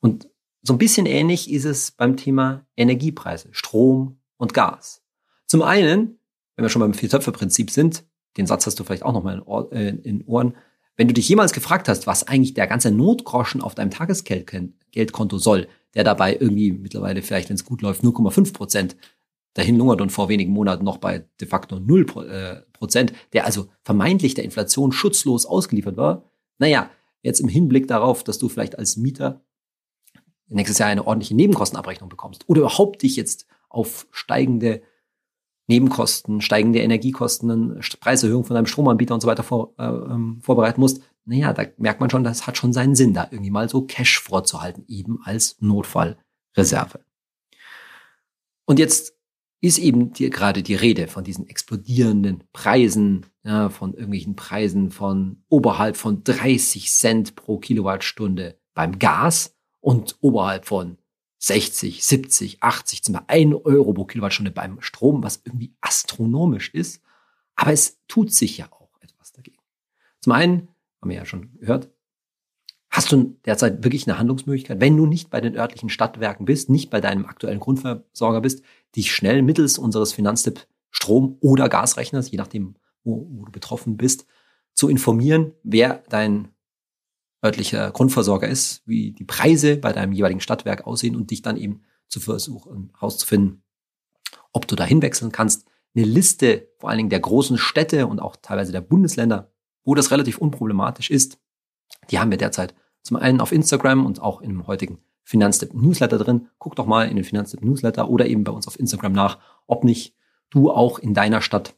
Und 0.00 0.28
so 0.62 0.72
ein 0.72 0.78
bisschen 0.78 1.06
ähnlich 1.06 1.50
ist 1.50 1.64
es 1.64 1.90
beim 1.90 2.16
Thema 2.16 2.66
Energiepreise, 2.76 3.48
Strom 3.52 4.18
und 4.36 4.54
Gas. 4.54 5.02
Zum 5.46 5.62
einen, 5.62 6.18
wenn 6.56 6.64
wir 6.64 6.70
schon 6.70 6.80
beim 6.80 6.94
Viertöpfe-Prinzip 6.94 7.70
sind, 7.70 8.04
den 8.36 8.46
Satz 8.46 8.66
hast 8.66 8.78
du 8.80 8.84
vielleicht 8.84 9.04
auch 9.04 9.12
noch 9.12 9.22
mal 9.22 9.34
in, 9.34 9.42
Ohr, 9.42 9.72
äh, 9.72 9.88
in 9.88 10.24
Ohren, 10.24 10.54
wenn 10.96 11.08
du 11.08 11.14
dich 11.14 11.28
jemals 11.28 11.52
gefragt 11.52 11.88
hast, 11.88 12.06
was 12.06 12.28
eigentlich 12.28 12.54
der 12.54 12.66
ganze 12.66 12.90
Notgroschen 12.90 13.62
auf 13.62 13.74
deinem 13.74 13.90
Tagesgeldkonto 13.90 15.38
soll, 15.38 15.68
der 15.94 16.04
dabei 16.04 16.36
irgendwie 16.38 16.72
mittlerweile 16.72 17.22
vielleicht, 17.22 17.48
wenn 17.48 17.56
es 17.56 17.64
gut 17.64 17.82
läuft, 17.82 18.02
0,5 18.02 18.52
Prozent 18.52 18.96
dahin 19.54 19.76
lungert 19.76 20.00
und 20.00 20.10
vor 20.10 20.28
wenigen 20.28 20.52
Monaten 20.52 20.84
noch 20.84 20.98
bei 20.98 21.26
de 21.40 21.48
facto 21.48 21.78
0 21.78 22.06
äh, 22.28 22.62
Prozent, 22.72 23.12
der 23.32 23.44
also 23.46 23.68
vermeintlich 23.82 24.34
der 24.34 24.44
Inflation 24.44 24.92
schutzlos 24.92 25.46
ausgeliefert 25.46 25.96
war. 25.96 26.30
Naja, 26.58 26.90
jetzt 27.22 27.40
im 27.40 27.48
Hinblick 27.48 27.86
darauf, 27.88 28.24
dass 28.24 28.38
du 28.38 28.48
vielleicht 28.48 28.78
als 28.78 28.96
Mieter 28.96 29.44
nächstes 30.48 30.78
Jahr 30.78 30.88
eine 30.88 31.06
ordentliche 31.06 31.34
Nebenkostenabrechnung 31.34 32.08
bekommst 32.08 32.48
oder 32.48 32.60
überhaupt 32.60 33.02
dich 33.02 33.16
jetzt 33.16 33.46
auf 33.68 34.06
steigende 34.10 34.82
Nebenkosten, 35.72 36.42
steigende 36.42 36.80
Energiekosten, 36.80 37.80
Preiserhöhung 38.00 38.44
von 38.44 38.54
deinem 38.54 38.66
Stromanbieter 38.66 39.14
und 39.14 39.20
so 39.22 39.26
weiter 39.26 39.42
vor, 39.42 39.72
äh, 39.78 39.84
ähm, 39.84 40.40
vorbereiten 40.42 40.80
musst, 40.80 41.02
naja, 41.24 41.52
da 41.52 41.64
merkt 41.78 42.00
man 42.00 42.10
schon, 42.10 42.24
das 42.24 42.46
hat 42.46 42.58
schon 42.58 42.72
seinen 42.72 42.94
Sinn, 42.94 43.14
da 43.14 43.28
irgendwie 43.30 43.50
mal 43.50 43.68
so 43.68 43.82
Cash 43.82 44.20
vorzuhalten, 44.20 44.84
eben 44.88 45.20
als 45.24 45.56
Notfallreserve. 45.60 47.00
Und 48.66 48.78
jetzt 48.78 49.16
ist 49.62 49.78
eben 49.78 50.12
die, 50.12 50.28
gerade 50.28 50.62
die 50.62 50.74
Rede 50.74 51.06
von 51.06 51.24
diesen 51.24 51.46
explodierenden 51.48 52.44
Preisen, 52.52 53.26
ja, 53.44 53.70
von 53.70 53.94
irgendwelchen 53.94 54.36
Preisen 54.36 54.90
von 54.90 55.42
oberhalb 55.48 55.96
von 55.96 56.22
30 56.22 56.90
Cent 56.90 57.34
pro 57.36 57.58
Kilowattstunde 57.58 58.58
beim 58.74 58.98
Gas 58.98 59.56
und 59.80 60.16
oberhalb 60.20 60.66
von 60.66 60.98
60, 61.42 62.04
70, 62.04 62.62
80, 62.62 63.02
zum 63.02 63.14
Beispiel 63.14 63.52
1 63.52 63.64
Euro 63.64 63.92
pro 63.92 64.04
Kilowattstunde 64.04 64.52
beim 64.52 64.80
Strom, 64.80 65.24
was 65.24 65.42
irgendwie 65.44 65.74
astronomisch 65.80 66.72
ist. 66.72 67.02
Aber 67.56 67.72
es 67.72 68.00
tut 68.06 68.32
sich 68.32 68.58
ja 68.58 68.70
auch 68.70 68.90
etwas 69.00 69.32
dagegen. 69.32 69.58
Zum 70.20 70.32
einen 70.34 70.68
haben 71.00 71.10
wir 71.10 71.16
ja 71.16 71.24
schon 71.24 71.58
gehört, 71.58 71.90
hast 72.90 73.10
du 73.10 73.36
derzeit 73.44 73.82
wirklich 73.82 74.06
eine 74.06 74.18
Handlungsmöglichkeit, 74.18 74.80
wenn 74.80 74.96
du 74.96 75.04
nicht 75.06 75.30
bei 75.30 75.40
den 75.40 75.56
örtlichen 75.56 75.88
Stadtwerken 75.88 76.46
bist, 76.46 76.70
nicht 76.70 76.90
bei 76.90 77.00
deinem 77.00 77.26
aktuellen 77.26 77.58
Grundversorger 77.58 78.40
bist, 78.40 78.62
dich 78.94 79.12
schnell 79.12 79.42
mittels 79.42 79.78
unseres 79.78 80.12
Finanztipp 80.12 80.68
Strom- 80.90 81.38
oder 81.40 81.68
Gasrechners, 81.68 82.30
je 82.30 82.38
nachdem, 82.38 82.76
wo, 83.02 83.26
wo 83.28 83.46
du 83.46 83.50
betroffen 83.50 83.96
bist, 83.96 84.26
zu 84.74 84.88
informieren, 84.88 85.54
wer 85.64 86.04
dein 86.08 86.51
örtlicher 87.44 87.90
Grundversorger 87.90 88.48
ist, 88.48 88.82
wie 88.86 89.12
die 89.12 89.24
Preise 89.24 89.76
bei 89.76 89.92
deinem 89.92 90.12
jeweiligen 90.12 90.40
Stadtwerk 90.40 90.86
aussehen 90.86 91.16
und 91.16 91.30
dich 91.30 91.42
dann 91.42 91.56
eben 91.56 91.82
zu 92.08 92.20
versuchen 92.20 92.92
herauszufinden, 92.94 93.62
ob 94.52 94.68
du 94.68 94.76
da 94.76 94.84
hinwechseln 94.84 95.32
kannst. 95.32 95.66
Eine 95.94 96.06
Liste 96.06 96.68
vor 96.78 96.88
allen 96.88 96.98
Dingen 96.98 97.10
der 97.10 97.20
großen 97.20 97.58
Städte 97.58 98.06
und 98.06 98.20
auch 98.20 98.36
teilweise 98.36 98.72
der 98.72 98.80
Bundesländer, 98.80 99.52
wo 99.84 99.94
das 99.94 100.10
relativ 100.10 100.38
unproblematisch 100.38 101.10
ist, 101.10 101.38
die 102.10 102.18
haben 102.18 102.30
wir 102.30 102.38
derzeit 102.38 102.74
zum 103.02 103.16
einen 103.16 103.40
auf 103.40 103.52
Instagram 103.52 104.06
und 104.06 104.20
auch 104.20 104.40
im 104.40 104.66
heutigen 104.66 104.98
Finanztipp 105.24 105.74
Newsletter 105.74 106.18
drin. 106.18 106.48
Guck 106.58 106.76
doch 106.76 106.86
mal 106.86 107.08
in 107.08 107.16
den 107.16 107.24
Finanztipp 107.24 107.62
Newsletter 107.62 108.08
oder 108.08 108.26
eben 108.26 108.44
bei 108.44 108.52
uns 108.52 108.68
auf 108.68 108.78
Instagram 108.78 109.12
nach, 109.12 109.38
ob 109.66 109.84
nicht 109.84 110.14
du 110.50 110.70
auch 110.70 110.98
in 110.98 111.14
deiner 111.14 111.40
Stadt 111.40 111.74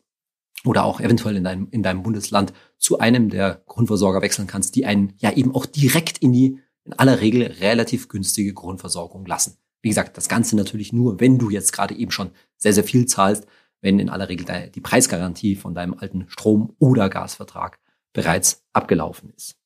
oder 0.66 0.84
auch 0.84 1.00
eventuell 1.00 1.36
in 1.36 1.44
deinem, 1.44 1.68
in 1.70 1.82
deinem 1.82 2.02
Bundesland 2.02 2.52
zu 2.78 2.98
einem 2.98 3.28
der 3.28 3.62
Grundversorger 3.66 4.22
wechseln 4.22 4.46
kannst, 4.46 4.76
die 4.76 4.86
einen 4.86 5.12
ja 5.18 5.32
eben 5.32 5.54
auch 5.54 5.66
direkt 5.66 6.18
in 6.18 6.32
die 6.32 6.58
in 6.84 6.92
aller 6.94 7.20
Regel 7.20 7.42
relativ 7.42 8.08
günstige 8.08 8.52
Grundversorgung 8.52 9.24
lassen. 9.26 9.56
Wie 9.82 9.88
gesagt, 9.88 10.16
das 10.16 10.28
Ganze 10.28 10.56
natürlich 10.56 10.92
nur, 10.92 11.20
wenn 11.20 11.38
du 11.38 11.50
jetzt 11.50 11.72
gerade 11.72 11.94
eben 11.94 12.10
schon 12.10 12.30
sehr, 12.56 12.72
sehr 12.72 12.84
viel 12.84 13.06
zahlst, 13.06 13.46
wenn 13.80 13.98
in 13.98 14.08
aller 14.08 14.28
Regel 14.28 14.70
die 14.70 14.80
Preisgarantie 14.80 15.56
von 15.56 15.74
deinem 15.74 15.94
alten 15.94 16.24
Strom- 16.28 16.74
oder 16.78 17.08
Gasvertrag 17.10 17.78
bereits 18.12 18.64
abgelaufen 18.72 19.30
ist. 19.36 19.56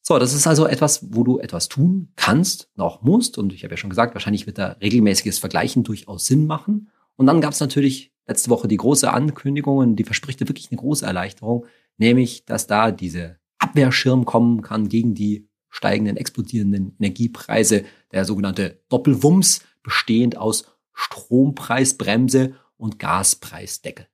So, 0.00 0.18
das 0.18 0.34
ist 0.34 0.46
also 0.46 0.66
etwas, 0.66 1.14
wo 1.14 1.24
du 1.24 1.38
etwas 1.38 1.68
tun 1.68 2.12
kannst, 2.16 2.70
noch 2.76 3.02
musst. 3.02 3.38
Und 3.38 3.52
ich 3.52 3.64
habe 3.64 3.72
ja 3.72 3.76
schon 3.76 3.90
gesagt, 3.90 4.14
wahrscheinlich 4.14 4.46
wird 4.46 4.58
da 4.58 4.76
regelmäßiges 4.80 5.38
Vergleichen 5.38 5.82
durchaus 5.82 6.26
Sinn 6.26 6.46
machen. 6.46 6.90
Und 7.16 7.26
dann 7.26 7.40
gab 7.40 7.52
es 7.52 7.60
natürlich 7.60 8.13
letzte 8.26 8.50
Woche 8.50 8.68
die 8.68 8.76
große 8.76 9.12
Ankündigung, 9.12 9.78
und 9.78 9.96
die 9.96 10.04
verspricht 10.04 10.40
wirklich 10.40 10.70
eine 10.70 10.80
große 10.80 11.06
Erleichterung, 11.06 11.66
nämlich, 11.98 12.44
dass 12.44 12.66
da 12.66 12.90
diese 12.90 13.38
Abwehrschirm 13.58 14.24
kommen 14.24 14.62
kann 14.62 14.88
gegen 14.88 15.14
die 15.14 15.48
steigenden, 15.68 16.16
explodierenden 16.16 16.94
Energiepreise, 16.98 17.84
der 18.12 18.24
sogenannte 18.24 18.80
Doppelwumms, 18.88 19.62
bestehend 19.82 20.36
aus 20.36 20.64
Strompreisbremse 20.92 22.54
und 22.76 22.98
Gaspreisdeckel. 22.98 24.06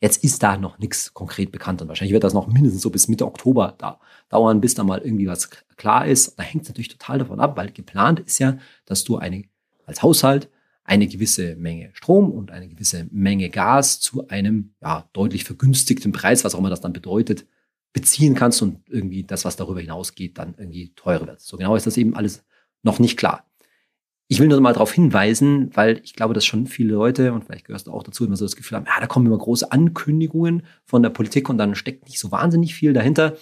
Jetzt 0.00 0.24
ist 0.24 0.42
da 0.42 0.56
noch 0.56 0.78
nichts 0.78 1.12
konkret 1.12 1.52
bekannt 1.52 1.82
und 1.82 1.88
wahrscheinlich 1.88 2.14
wird 2.14 2.24
das 2.24 2.32
noch 2.32 2.46
mindestens 2.46 2.82
so 2.82 2.90
bis 2.90 3.08
Mitte 3.08 3.26
Oktober 3.26 3.74
da 3.76 4.00
dauern, 4.30 4.60
bis 4.60 4.74
da 4.74 4.82
mal 4.82 5.00
irgendwie 5.00 5.26
was 5.26 5.50
klar 5.76 6.06
ist. 6.06 6.38
Da 6.38 6.42
hängt 6.42 6.62
es 6.62 6.68
natürlich 6.68 6.88
total 6.88 7.18
davon 7.18 7.40
ab, 7.40 7.56
weil 7.56 7.70
geplant 7.70 8.20
ist 8.20 8.38
ja, 8.38 8.58
dass 8.86 9.04
du 9.04 9.18
eine, 9.18 9.44
als 9.84 10.02
Haushalt 10.02 10.48
eine 10.84 11.06
gewisse 11.06 11.56
Menge 11.56 11.90
Strom 11.92 12.30
und 12.30 12.50
eine 12.50 12.68
gewisse 12.68 13.06
Menge 13.10 13.50
Gas 13.50 14.00
zu 14.00 14.28
einem 14.28 14.74
ja, 14.80 15.08
deutlich 15.12 15.44
vergünstigten 15.44 16.12
Preis, 16.12 16.44
was 16.44 16.54
auch 16.54 16.58
immer 16.58 16.70
das 16.70 16.80
dann 16.80 16.92
bedeutet, 16.92 17.46
beziehen 17.92 18.34
kannst 18.34 18.62
und 18.62 18.88
irgendwie 18.88 19.24
das, 19.24 19.44
was 19.44 19.56
darüber 19.56 19.80
hinausgeht, 19.80 20.38
dann 20.38 20.54
irgendwie 20.56 20.92
teurer 20.94 21.26
wird. 21.26 21.40
So 21.40 21.56
genau 21.56 21.76
ist 21.76 21.86
das 21.86 21.96
eben 21.96 22.14
alles 22.14 22.44
noch 22.82 22.98
nicht 22.98 23.16
klar. 23.16 23.46
Ich 24.28 24.38
will 24.38 24.46
nur 24.46 24.60
mal 24.60 24.72
darauf 24.72 24.92
hinweisen, 24.92 25.70
weil 25.74 26.00
ich 26.04 26.14
glaube, 26.14 26.34
dass 26.34 26.44
schon 26.44 26.68
viele 26.68 26.94
Leute, 26.94 27.32
und 27.32 27.44
vielleicht 27.44 27.64
gehörst 27.64 27.88
du 27.88 27.92
auch 27.92 28.04
dazu, 28.04 28.24
immer 28.24 28.36
so 28.36 28.44
das 28.44 28.54
Gefühl 28.54 28.76
haben, 28.76 28.86
ja, 28.86 29.00
da 29.00 29.08
kommen 29.08 29.26
immer 29.26 29.38
große 29.38 29.72
Ankündigungen 29.72 30.62
von 30.84 31.02
der 31.02 31.10
Politik 31.10 31.48
und 31.48 31.58
dann 31.58 31.74
steckt 31.74 32.06
nicht 32.06 32.20
so 32.20 32.30
wahnsinnig 32.30 32.76
viel 32.76 32.92
dahinter. 32.92 33.36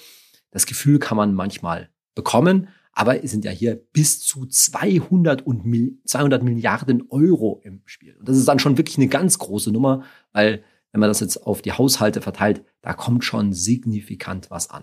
Das 0.51 0.65
Gefühl 0.65 0.99
kann 0.99 1.19
man 1.19 1.35
manchmal 1.35 1.91
bekommen, 2.15 2.69
aber 2.99 3.23
es 3.23 3.31
sind 3.31 3.45
ja 3.45 3.53
hier 3.53 3.77
bis 3.93 4.21
zu 4.25 4.45
200, 4.45 5.47
und 5.47 5.63
200 6.05 6.43
Milliarden 6.43 7.05
Euro 7.11 7.61
im 7.63 7.81
Spiel. 7.85 8.17
Und 8.17 8.29
das 8.29 8.37
ist 8.37 8.49
dann 8.49 8.59
schon 8.59 8.77
wirklich 8.77 8.97
eine 8.97 9.07
ganz 9.07 9.39
große 9.39 9.71
Nummer, 9.71 10.03
weil 10.33 10.65
wenn 10.91 10.99
man 10.99 11.09
das 11.09 11.21
jetzt 11.21 11.47
auf 11.47 11.63
die 11.63 11.71
Haushalte 11.71 12.21
verteilt, 12.21 12.65
da 12.83 12.95
kommt 12.95 13.23
schon 13.23 13.53
signifikant 13.53 14.51
was 14.51 14.71
an. 14.71 14.83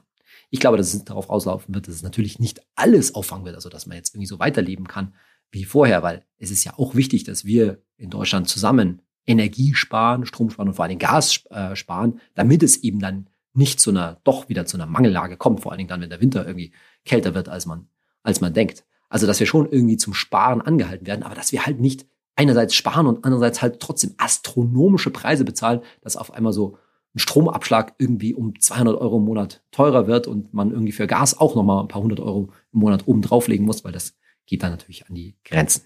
Ich 0.50 0.62
glaube, 0.62 0.78
dass 0.78 0.94
es 0.94 1.04
darauf 1.04 1.30
auslaufen 1.30 1.76
wird, 1.76 1.90
dass 1.90 1.96
es 1.96 2.04
natürlich 2.04 2.40
nicht 2.40 2.62
alles 2.76 3.16
auffangen 3.16 3.44
wird, 3.44 3.56
also 3.56 3.68
dass 3.68 3.86
man 3.86 3.98
jetzt 3.98 4.16
irgendwie 4.16 4.28
so 4.28 4.40
weiterleben 4.40 4.88
kann 4.88 5.14
wie 5.52 5.66
vorher, 5.66 6.02
weil 6.02 6.24
es 6.38 6.52
ist 6.52 6.64
ja 6.64 6.80
auch 6.80 6.96
wichtig, 6.96 7.26
dass 7.26 7.44
wir 7.44 7.84
in 7.98 8.10
Deutschland 8.10 8.48
zusammen 8.48 9.02
Energie 9.28 9.74
sparen, 9.74 10.26
Strom 10.26 10.50
sparen 10.52 10.70
und 10.70 10.76
vor 10.76 10.88
Dingen 10.88 11.00
Gas 11.00 11.44
äh, 11.50 11.76
sparen, 11.76 12.22
damit 12.34 12.64
es 12.64 12.78
eben 12.78 13.00
dann 13.00 13.30
nicht 13.52 13.82
zu 13.82 13.90
einer, 13.90 14.22
doch 14.24 14.48
wieder 14.48 14.66
zu 14.66 14.78
einer 14.78 14.86
Mangellage 14.86 15.36
kommt, 15.36 15.60
vor 15.60 15.74
allen 15.74 15.80
Dingen 15.80 15.90
dann, 15.90 16.00
wenn 16.00 16.10
der 16.10 16.22
Winter 16.22 16.46
irgendwie 16.46 16.72
kälter 17.04 17.36
wird, 17.36 17.50
als 17.50 17.66
man, 17.66 17.90
als 18.26 18.42
man 18.42 18.54
denkt. 18.54 18.84
Also, 19.10 19.28
dass 19.28 19.40
wir 19.40 19.48
schon 19.48 19.72
irgendwie 19.72 19.98
zum 19.98 20.14
Sparen 20.14 20.62
angehalten 20.62 21.08
werden, 21.08 21.24
aber 21.24 21.36
dass 21.36 21.52
wir 21.52 21.66
halt 21.66 21.80
nicht 21.80 22.06
einerseits 22.36 22.76
sparen 22.76 23.08
und 23.08 23.24
andererseits 23.24 23.62
halt 23.62 23.80
trotzdem 23.80 24.14
astronomische 24.18 25.12
Preise 25.12 25.46
bezahlen, 25.46 25.82
dass 26.02 26.18
auf 26.18 26.34
einmal 26.34 26.52
so 26.52 26.78
ein 27.14 27.20
Stromabschlag 27.20 27.96
irgendwie 27.98 28.34
um 28.34 28.60
200 28.60 29.00
Euro 29.00 29.18
im 29.18 29.24
Monat 29.24 29.64
teurer 29.72 30.08
wird 30.08 30.28
und 30.28 30.54
man 30.54 30.72
irgendwie 30.72 30.92
für 30.92 31.08
Gas 31.08 31.38
auch 31.38 31.56
nochmal 31.56 31.82
ein 31.82 31.88
paar 31.88 32.02
hundert 32.02 32.20
Euro 32.20 32.50
im 32.74 32.80
Monat 32.80 33.08
oben 33.08 33.22
drauflegen 33.22 33.66
muss, 33.66 33.86
weil 33.86 33.94
das 33.94 34.16
geht 34.46 34.64
dann 34.64 34.72
natürlich 34.72 35.08
an 35.08 35.16
die 35.16 35.38
Grenzen. 35.46 35.84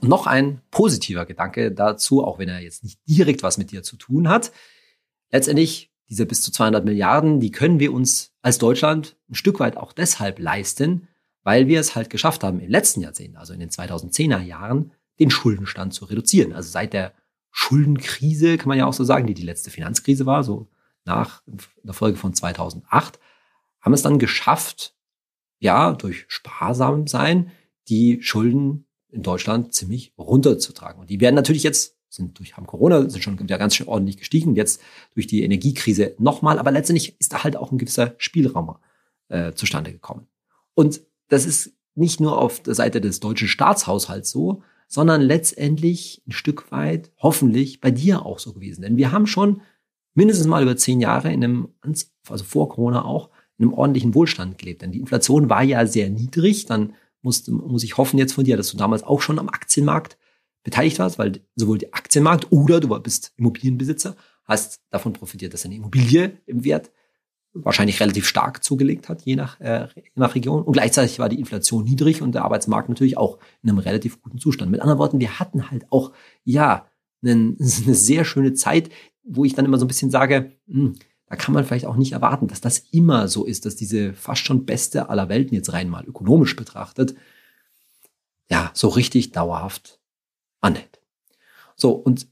Und 0.00 0.08
noch 0.08 0.26
ein 0.26 0.62
positiver 0.70 1.26
Gedanke 1.26 1.72
dazu, 1.72 2.24
auch 2.24 2.38
wenn 2.38 2.48
er 2.48 2.60
jetzt 2.60 2.84
nicht 2.84 3.00
direkt 3.08 3.42
was 3.42 3.58
mit 3.58 3.72
dir 3.72 3.82
zu 3.82 3.96
tun 3.96 4.28
hat. 4.28 4.52
Letztendlich, 5.32 5.89
diese 6.10 6.26
bis 6.26 6.42
zu 6.42 6.52
200 6.52 6.84
Milliarden, 6.84 7.40
die 7.40 7.52
können 7.52 7.78
wir 7.78 7.92
uns 7.92 8.32
als 8.42 8.58
Deutschland 8.58 9.16
ein 9.30 9.34
Stück 9.34 9.60
weit 9.60 9.76
auch 9.76 9.92
deshalb 9.92 10.38
leisten, 10.40 11.08
weil 11.42 11.68
wir 11.68 11.80
es 11.80 11.94
halt 11.94 12.10
geschafft 12.10 12.42
haben, 12.42 12.60
im 12.60 12.68
letzten 12.68 13.00
Jahrzehnt, 13.00 13.36
also 13.36 13.52
in 13.54 13.60
den 13.60 13.70
2010er 13.70 14.40
Jahren, 14.40 14.92
den 15.18 15.30
Schuldenstand 15.30 15.94
zu 15.94 16.04
reduzieren. 16.04 16.52
Also 16.52 16.70
seit 16.70 16.92
der 16.92 17.14
Schuldenkrise, 17.52 18.58
kann 18.58 18.68
man 18.68 18.78
ja 18.78 18.86
auch 18.86 18.92
so 18.92 19.04
sagen, 19.04 19.26
die 19.26 19.34
die 19.34 19.44
letzte 19.44 19.70
Finanzkrise 19.70 20.26
war, 20.26 20.44
so 20.44 20.68
nach 21.04 21.42
der 21.82 21.94
Folge 21.94 22.18
von 22.18 22.34
2008, 22.34 23.18
haben 23.80 23.94
es 23.94 24.02
dann 24.02 24.18
geschafft, 24.18 24.94
ja, 25.58 25.92
durch 25.92 26.24
sparsam 26.28 27.06
sein, 27.06 27.52
die 27.88 28.22
Schulden 28.22 28.86
in 29.08 29.22
Deutschland 29.22 29.74
ziemlich 29.74 30.12
runterzutragen. 30.18 31.00
Und 31.00 31.10
die 31.10 31.20
werden 31.20 31.34
natürlich 31.34 31.62
jetzt, 31.62 31.96
sind 32.10 32.38
durch 32.38 32.56
haben 32.56 32.66
Corona, 32.66 33.08
sind 33.08 33.22
schon 33.22 33.38
wieder 33.38 33.56
ganz 33.56 33.76
schön 33.76 33.88
ordentlich 33.88 34.18
gestiegen, 34.18 34.56
jetzt 34.56 34.82
durch 35.14 35.26
die 35.26 35.42
Energiekrise 35.42 36.14
nochmal, 36.18 36.58
aber 36.58 36.72
letztendlich 36.72 37.18
ist 37.20 37.32
da 37.32 37.44
halt 37.44 37.56
auch 37.56 37.72
ein 37.72 37.78
gewisser 37.78 38.14
Spielraum 38.18 38.76
äh, 39.28 39.52
zustande 39.52 39.92
gekommen. 39.92 40.26
Und 40.74 41.00
das 41.28 41.46
ist 41.46 41.72
nicht 41.94 42.20
nur 42.20 42.38
auf 42.38 42.60
der 42.60 42.74
Seite 42.74 43.00
des 43.00 43.20
deutschen 43.20 43.48
Staatshaushalts 43.48 44.30
so, 44.30 44.62
sondern 44.88 45.20
letztendlich 45.20 46.22
ein 46.26 46.32
Stück 46.32 46.72
weit 46.72 47.12
hoffentlich 47.18 47.80
bei 47.80 47.92
dir 47.92 48.26
auch 48.26 48.40
so 48.40 48.52
gewesen. 48.52 48.82
Denn 48.82 48.96
wir 48.96 49.12
haben 49.12 49.26
schon 49.26 49.62
mindestens 50.14 50.48
mal 50.48 50.62
über 50.62 50.76
zehn 50.76 51.00
Jahre 51.00 51.32
in 51.32 51.44
einem, 51.44 51.68
also 52.28 52.44
vor 52.44 52.68
Corona 52.68 53.04
auch, 53.04 53.30
in 53.56 53.66
einem 53.66 53.74
ordentlichen 53.74 54.14
Wohlstand 54.14 54.58
gelebt. 54.58 54.82
Denn 54.82 54.90
die 54.90 54.98
Inflation 54.98 55.48
war 55.48 55.62
ja 55.62 55.86
sehr 55.86 56.10
niedrig. 56.10 56.66
Dann 56.66 56.94
muss, 57.22 57.46
muss 57.46 57.84
ich 57.84 57.98
hoffen 57.98 58.18
jetzt 58.18 58.32
von 58.32 58.44
dir, 58.44 58.56
dass 58.56 58.70
du 58.70 58.76
damals 58.76 59.04
auch 59.04 59.20
schon 59.20 59.38
am 59.38 59.48
Aktienmarkt 59.48 60.18
beteiligt 60.62 60.98
warst, 60.98 61.18
weil 61.18 61.40
sowohl 61.56 61.78
der 61.78 61.94
Aktienmarkt 61.94 62.50
oder 62.50 62.80
du 62.80 62.88
bist 63.00 63.32
Immobilienbesitzer, 63.36 64.16
hast 64.44 64.80
davon 64.90 65.12
profitiert, 65.12 65.54
dass 65.54 65.64
eine 65.64 65.76
Immobilie 65.76 66.38
im 66.46 66.64
Wert 66.64 66.90
wahrscheinlich 67.52 68.00
relativ 68.00 68.26
stark 68.26 68.62
zugelegt 68.62 69.08
hat, 69.08 69.22
je 69.22 69.36
nach, 69.36 69.60
äh, 69.60 69.88
je 69.94 70.02
nach 70.14 70.34
Region. 70.34 70.62
Und 70.62 70.72
gleichzeitig 70.72 71.18
war 71.18 71.28
die 71.28 71.38
Inflation 71.38 71.84
niedrig 71.84 72.22
und 72.22 72.34
der 72.34 72.44
Arbeitsmarkt 72.44 72.88
natürlich 72.88 73.16
auch 73.16 73.38
in 73.62 73.70
einem 73.70 73.78
relativ 73.78 74.22
guten 74.22 74.38
Zustand. 74.38 74.70
Mit 74.70 74.80
anderen 74.80 74.98
Worten, 74.98 75.20
wir 75.20 75.38
hatten 75.38 75.70
halt 75.70 75.86
auch, 75.90 76.12
ja, 76.44 76.86
einen, 77.22 77.56
eine 77.60 77.94
sehr 77.94 78.24
schöne 78.24 78.54
Zeit, 78.54 78.90
wo 79.24 79.44
ich 79.44 79.54
dann 79.54 79.64
immer 79.64 79.78
so 79.78 79.84
ein 79.84 79.88
bisschen 79.88 80.10
sage, 80.10 80.52
hm, 80.68 80.94
da 81.26 81.36
kann 81.36 81.54
man 81.54 81.64
vielleicht 81.64 81.86
auch 81.86 81.96
nicht 81.96 82.12
erwarten, 82.12 82.48
dass 82.48 82.60
das 82.60 82.78
immer 82.90 83.28
so 83.28 83.44
ist, 83.44 83.64
dass 83.64 83.76
diese 83.76 84.14
fast 84.14 84.44
schon 84.44 84.66
beste 84.66 85.08
aller 85.10 85.28
Welten 85.28 85.54
jetzt 85.54 85.72
rein 85.72 85.88
mal 85.88 86.04
ökonomisch 86.04 86.56
betrachtet, 86.56 87.14
ja, 88.50 88.72
so 88.74 88.88
richtig 88.88 89.30
dauerhaft 89.30 89.99
anhält. 90.60 91.00
So, 91.76 91.92
und 91.92 92.26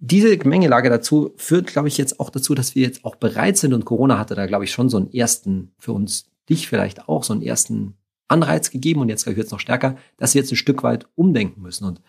diese 0.00 0.36
Gemengelage 0.38 0.88
dazu 0.88 1.32
führt, 1.36 1.66
glaube 1.66 1.88
ich, 1.88 1.98
jetzt 1.98 2.20
auch 2.20 2.30
dazu, 2.30 2.54
dass 2.54 2.74
wir 2.74 2.82
jetzt 2.82 3.04
auch 3.04 3.16
bereit 3.16 3.58
sind 3.58 3.74
und 3.74 3.84
Corona 3.84 4.18
hatte 4.18 4.34
da, 4.34 4.46
glaube 4.46 4.64
ich, 4.64 4.72
schon 4.72 4.88
so 4.88 4.96
einen 4.96 5.12
ersten, 5.12 5.72
für 5.78 5.92
uns, 5.92 6.30
dich 6.48 6.68
vielleicht 6.68 7.08
auch, 7.08 7.22
so 7.22 7.32
einen 7.32 7.42
ersten 7.42 7.94
Anreiz 8.28 8.70
gegeben 8.70 9.00
und 9.00 9.08
jetzt, 9.08 9.24
glaube 9.24 9.34
ich, 9.34 9.36
wird 9.38 9.46
es 9.46 9.52
noch 9.52 9.60
stärker, 9.60 9.96
dass 10.16 10.34
wir 10.34 10.40
jetzt 10.40 10.52
ein 10.52 10.56
Stück 10.56 10.82
weit 10.82 11.06
umdenken 11.16 11.60
müssen. 11.60 11.84
Und 11.84 12.00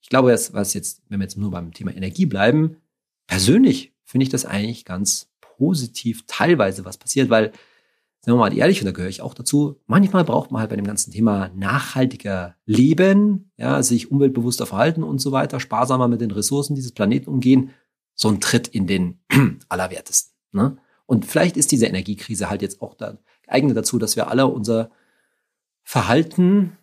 ich 0.00 0.08
glaube, 0.08 0.32
was 0.52 0.74
jetzt, 0.74 1.02
wenn 1.08 1.20
wir 1.20 1.24
jetzt 1.24 1.36
nur 1.36 1.50
beim 1.50 1.72
Thema 1.72 1.94
Energie 1.94 2.26
bleiben, 2.26 2.76
persönlich 3.26 3.92
finde 4.04 4.24
ich 4.24 4.30
das 4.30 4.44
eigentlich 4.44 4.84
ganz 4.84 5.28
positiv 5.40 6.24
teilweise 6.26 6.84
was 6.84 6.98
passiert, 6.98 7.30
weil 7.30 7.52
Sagen 8.22 8.36
wir 8.36 8.40
mal 8.40 8.56
ehrlich, 8.56 8.80
und 8.80 8.86
da 8.86 8.92
gehöre 8.92 9.08
ich 9.08 9.22
auch 9.22 9.32
dazu, 9.32 9.80
manchmal 9.86 10.24
braucht 10.24 10.50
man 10.50 10.60
halt 10.60 10.70
bei 10.70 10.76
dem 10.76 10.84
ganzen 10.84 11.10
Thema 11.10 11.50
nachhaltiger 11.54 12.54
Leben, 12.66 13.50
ja, 13.56 13.82
sich 13.82 14.10
umweltbewusster 14.10 14.66
verhalten 14.66 15.02
und 15.02 15.20
so 15.20 15.32
weiter, 15.32 15.58
sparsamer 15.58 16.06
mit 16.06 16.20
den 16.20 16.30
Ressourcen 16.30 16.74
dieses 16.74 16.92
Planeten 16.92 17.30
umgehen, 17.30 17.70
so 18.14 18.28
ein 18.28 18.40
Tritt 18.40 18.68
in 18.68 18.86
den 18.86 19.20
Allerwertesten. 19.70 20.34
Ne? 20.52 20.76
Und 21.06 21.24
vielleicht 21.24 21.56
ist 21.56 21.72
diese 21.72 21.86
Energiekrise 21.86 22.50
halt 22.50 22.60
jetzt 22.60 22.82
auch 22.82 22.94
da 22.94 23.16
geeignet 23.42 23.76
dazu, 23.76 23.98
dass 23.98 24.16
wir 24.16 24.28
alle 24.28 24.46
unser 24.46 24.90
Verhalten 25.82 26.76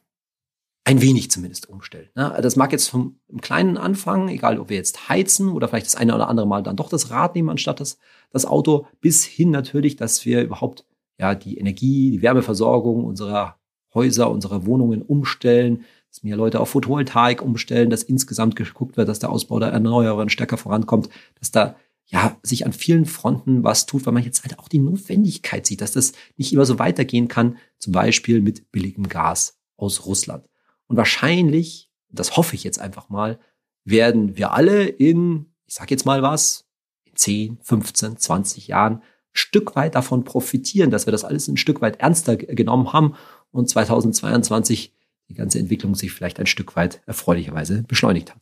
ein 0.86 1.02
wenig 1.02 1.30
zumindest 1.30 1.70
umstellen. 1.70 2.10
Ne? 2.16 2.36
Das 2.42 2.56
mag 2.56 2.72
jetzt 2.72 2.88
vom 2.88 3.20
kleinen 3.42 3.78
anfangen, 3.78 4.30
egal 4.30 4.58
ob 4.60 4.70
wir 4.70 4.78
jetzt 4.78 5.08
heizen 5.08 5.50
oder 5.50 5.68
vielleicht 5.68 5.86
das 5.86 5.96
eine 5.96 6.16
oder 6.16 6.30
andere 6.30 6.48
Mal 6.48 6.64
dann 6.64 6.78
doch 6.78 6.90
das 6.90 7.12
Rad 7.12 7.36
nehmen 7.36 7.50
anstatt 7.50 7.80
das, 7.80 8.00
das 8.32 8.46
Auto, 8.46 8.88
bis 9.02 9.24
hin 9.24 9.52
natürlich, 9.52 9.98
dass 9.98 10.26
wir 10.26 10.42
überhaupt 10.42 10.86
ja 11.18 11.36
die 11.36 11.58
Energie, 11.58 12.12
die 12.12 12.22
Wärmeversorgung 12.22 13.04
unserer 13.04 13.58
Häuser, 13.94 14.30
unserer 14.30 14.66
Wohnungen 14.66 15.02
umstellen, 15.02 15.86
dass 16.10 16.24
mehr 16.24 16.38
Leute 16.38 16.60
auf 16.60 16.70
Photovoltaik 16.70 17.42
umstellen, 17.42 17.90
dass 17.90 18.04
insgesamt 18.04 18.56
geguckt 18.56 18.98
wird, 18.98 19.10
dass 19.10 19.20
der 19.20 19.30
Ausbau 19.30 19.60
der 19.60 19.70
Erneuerbaren 19.70 20.30
stärker 20.30 20.58
vorankommt, 20.58 21.10
dass 21.40 21.52
da 21.52 21.76
ja, 22.10 22.38
sich 22.42 22.66
an 22.66 22.72
vielen 22.74 23.06
Fronten 23.06 23.64
was 23.64 23.86
tut, 23.86 24.06
weil 24.06 24.14
man 24.14 24.24
jetzt 24.24 24.44
halt 24.44 24.60
auch 24.60 24.70
die 24.70 24.80
Notwendigkeit 24.80 25.66
sieht, 25.66 25.82
dass 25.82 25.92
das 25.92 26.14
nicht 26.38 26.54
immer 26.54 26.66
so 26.66 26.80
weitergehen 26.80 27.28
kann, 27.28 27.58
zum 27.80 27.92
Beispiel 27.92 28.42
mit 28.42 28.72
billigem 28.72 29.10
Gas 29.10 29.60
aus 29.76 30.06
Russland. 30.06 30.48
Und 30.88 30.96
wahrscheinlich, 30.96 31.92
das 32.10 32.38
hoffe 32.38 32.56
ich 32.56 32.64
jetzt 32.64 32.80
einfach 32.80 33.10
mal, 33.10 33.40
werden 33.84 34.38
wir 34.38 34.54
alle 34.54 34.86
in, 34.86 35.48
ich 35.66 35.74
sag 35.76 35.92
jetzt 35.92 36.06
mal 36.06 36.22
was, 36.22 36.66
in 37.04 37.16
10, 37.16 37.58
15, 37.62 38.18
20 38.18 38.68
Jahren 38.68 39.02
Stück 39.38 39.76
weit 39.76 39.96
davon 39.96 40.24
profitieren, 40.24 40.92
dass 40.92 41.06
wir 41.06 41.12
das 41.12 41.24
alles 41.24 41.48
ein 41.48 41.58
Stück 41.58 41.82
weit 41.82 42.00
ernster 42.00 42.38
genommen 42.38 42.94
haben 42.94 43.16
und 43.52 43.70
2022 43.70 44.94
die 45.30 45.34
ganze 45.34 45.60
Entwicklung 45.60 45.96
sich 45.96 46.12
vielleicht 46.12 46.40
ein 46.40 46.46
Stück 46.46 46.76
weit 46.76 47.02
erfreulicherweise 47.06 47.84
beschleunigt 47.84 48.34
hat. 48.34 48.42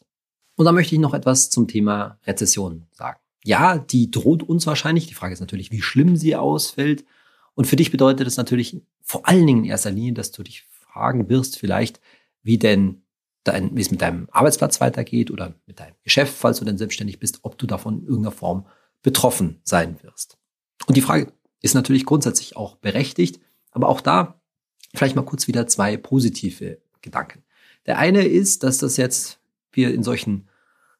Und 0.55 0.65
da 0.65 0.71
möchte 0.71 0.95
ich 0.95 1.01
noch 1.01 1.13
etwas 1.13 1.49
zum 1.49 1.67
Thema 1.67 2.19
Rezession 2.25 2.85
sagen 2.91 3.19
ja, 3.45 3.77
die 3.77 4.09
droht 4.09 4.41
uns 4.41 4.65
wahrscheinlich. 4.65 5.05
Die 5.05 5.13
Frage 5.13 5.33
ist 5.33 5.39
natürlich, 5.39 5.71
wie 5.71 5.81
schlimm 5.81 6.17
sie 6.17 6.35
ausfällt. 6.35 7.05
Und 7.53 7.65
für 7.65 7.75
dich 7.75 7.91
bedeutet 7.91 8.27
es 8.27 8.37
natürlich 8.37 8.81
vor 9.01 9.27
allen 9.27 9.45
Dingen 9.45 9.63
in 9.63 9.69
erster 9.69 9.91
Linie, 9.91 10.13
dass 10.13 10.31
du 10.31 10.41
dich 10.41 10.65
fragen 10.71 11.29
wirst, 11.29 11.59
vielleicht, 11.59 12.01
wie 12.41 12.57
denn 12.57 13.03
dein, 13.43 13.75
wie 13.75 13.81
es 13.81 13.91
mit 13.91 14.01
deinem 14.01 14.27
Arbeitsplatz 14.31 14.81
weitergeht 14.81 15.29
oder 15.29 15.53
mit 15.67 15.79
deinem 15.79 15.93
Geschäft, 16.03 16.33
falls 16.35 16.57
du 16.57 16.65
denn 16.65 16.79
selbstständig 16.79 17.19
bist, 17.19 17.39
ob 17.43 17.59
du 17.59 17.67
davon 17.67 17.99
in 17.99 18.07
irgendeiner 18.07 18.35
Form 18.35 18.65
betroffen 19.03 19.59
sein 19.63 20.01
wirst. 20.01 20.39
Und 20.87 20.97
die 20.97 21.01
Frage 21.01 21.31
ist 21.61 21.75
natürlich 21.75 22.05
grundsätzlich 22.05 22.55
auch 22.55 22.75
berechtigt, 22.75 23.39
aber 23.71 23.89
auch 23.89 24.01
da 24.01 24.39
vielleicht 24.93 25.15
mal 25.15 25.23
kurz 25.23 25.47
wieder 25.47 25.67
zwei 25.67 25.97
positive 25.97 26.79
Gedanken. 27.01 27.43
Der 27.85 27.97
eine 27.97 28.25
ist, 28.25 28.63
dass 28.63 28.77
das 28.77 28.97
jetzt 28.97 29.39
wir 29.71 29.93
in 29.93 30.03
solchen 30.03 30.47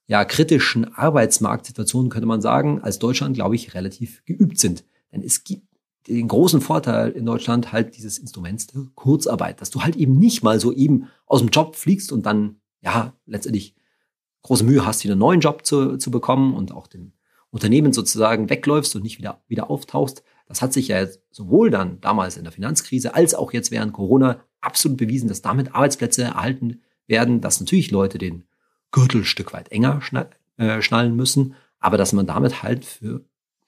ja, 0.08 0.24
kritischen 0.26 0.94
Arbeitsmarktsituationen, 0.94 2.12
könnte 2.12 2.28
man 2.28 2.42
sagen, 2.42 2.82
als 2.82 3.00
Deutschland, 3.00 3.36
glaube 3.36 3.56
ich, 3.56 3.74
relativ 3.74 4.24
geübt 4.26 4.60
sind. 4.60 4.84
Denn 5.12 5.24
es 5.24 5.44
gibt 5.44 5.66
den 6.08 6.28
großen 6.28 6.62
Vorteil 6.62 7.12
in 7.12 7.26
Deutschland 7.26 7.72
halt 7.72 7.98
dieses 7.98 8.20
Instruments 8.20 8.68
der 8.68 8.84
Kurzarbeit, 8.94 9.62
dass 9.62 9.72
du 9.72 9.82
halt 9.82 9.96
eben 9.96 10.20
nicht 10.20 10.44
mal 10.44 10.60
so 10.60 10.72
eben 10.72 11.08
aus 11.26 11.40
dem 11.40 11.50
Job 11.50 11.76
fliegst 11.76 12.12
und 12.12 12.28
dann, 12.28 12.58
ja, 12.82 13.14
letztendlich 13.26 13.74
große 14.44 14.64
Mühe 14.64 14.86
hast, 14.86 15.04
wieder 15.04 15.14
einen 15.14 15.20
neuen 15.20 15.40
Job 15.40 15.66
zu, 15.66 15.98
zu 15.98 16.12
bekommen 16.12 16.54
und 16.54 16.72
auch 16.72 16.86
dem 16.86 17.14
Unternehmen 17.56 17.94
sozusagen 17.94 18.50
wegläufst 18.50 18.98
und 18.98 19.04
nicht 19.04 19.18
wieder, 19.18 19.42
wieder 19.48 19.70
auftauchst. 19.70 20.24
Das 20.46 20.62
hat 20.62 20.74
sich 20.74 20.90
ja 20.90 21.08
sowohl 21.32 21.70
dann 21.70 22.02
damals 22.02 22.36
in 22.36 22.44
der 22.44 22.52
Finanzkrise 22.52 23.16
als 23.16 23.34
auch 23.34 23.54
jetzt 23.54 23.72
während 23.72 23.94
Corona 23.94 24.42
absolut 24.60 24.98
bewiesen, 24.98 25.30
dass 25.30 25.42
damit 25.42 25.74
Arbeitsplätze 25.74 26.24
erhalten 26.24 26.82
werden, 27.08 27.40
dass 27.40 27.62
natürlich 27.62 27.92
Leute 27.92 28.18
den 28.18 28.44
Gürtel 28.92 29.22
ein 29.22 29.26
Stück 29.26 29.54
weit 29.54 29.72
enger 29.72 30.02
äh, 30.58 30.82
schnallen 30.82 31.16
müssen, 31.16 31.56
aber 31.80 31.96
dass 31.96 32.12
man 32.12 32.28
damit 32.28 32.62
halt 32.62 32.84
für 32.84 33.24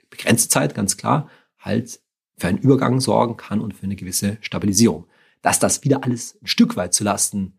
begrenzte 0.10 0.50
Zeit, 0.50 0.75
ganz 0.75 0.98
klar, 0.98 1.29
halt 1.58 2.01
für 2.38 2.48
einen 2.48 2.58
Übergang 2.58 3.00
sorgen 3.00 3.38
kann 3.38 3.62
und 3.62 3.74
für 3.74 3.84
eine 3.84 3.96
gewisse 3.96 4.38
Stabilisierung. 4.41 5.08
Dass 5.41 5.60
das 5.60 5.86
wieder 5.86 6.03
alles 6.03 6.38
ein 6.41 6.48
Stück 6.48 6.75
weit 6.75 6.94
zu 6.94 7.06
Lasten 7.06 7.57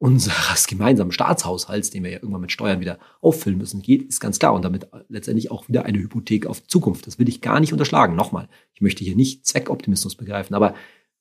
unseres 0.00 0.66
gemeinsamen 0.66 1.12
Staatshaushalts, 1.12 1.90
den 1.90 2.02
wir 2.02 2.10
ja 2.10 2.16
irgendwann 2.18 2.40
mit 2.40 2.50
Steuern 2.50 2.80
wieder 2.80 2.98
auffüllen 3.20 3.58
müssen, 3.58 3.82
geht, 3.82 4.02
ist 4.02 4.18
ganz 4.18 4.38
klar. 4.38 4.54
Und 4.54 4.64
damit 4.64 4.88
letztendlich 5.08 5.50
auch 5.52 5.68
wieder 5.68 5.84
eine 5.84 5.98
Hypothek 5.98 6.46
auf 6.46 6.66
Zukunft. 6.66 7.06
Das 7.06 7.18
will 7.18 7.28
ich 7.28 7.40
gar 7.40 7.60
nicht 7.60 7.72
unterschlagen. 7.72 8.16
Nochmal, 8.16 8.48
ich 8.72 8.80
möchte 8.80 9.04
hier 9.04 9.14
nicht 9.14 9.46
Zweckoptimismus 9.46 10.16
begreifen, 10.16 10.54
aber 10.54 10.74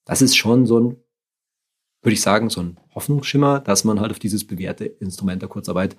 das 0.05 0.21
ist 0.21 0.35
schon 0.35 0.65
so 0.65 0.79
ein 0.79 0.95
würde 2.01 2.13
ich 2.13 2.21
sagen, 2.21 2.49
so 2.49 2.61
ein 2.61 2.79
Hoffnungsschimmer, 2.95 3.59
dass 3.59 3.83
man 3.83 3.99
halt 3.99 4.11
auf 4.11 4.19
dieses 4.19 4.45
bewährte 4.47 4.85
Instrument 4.85 5.41
der 5.41 5.49
Kurzarbeit 5.49 5.97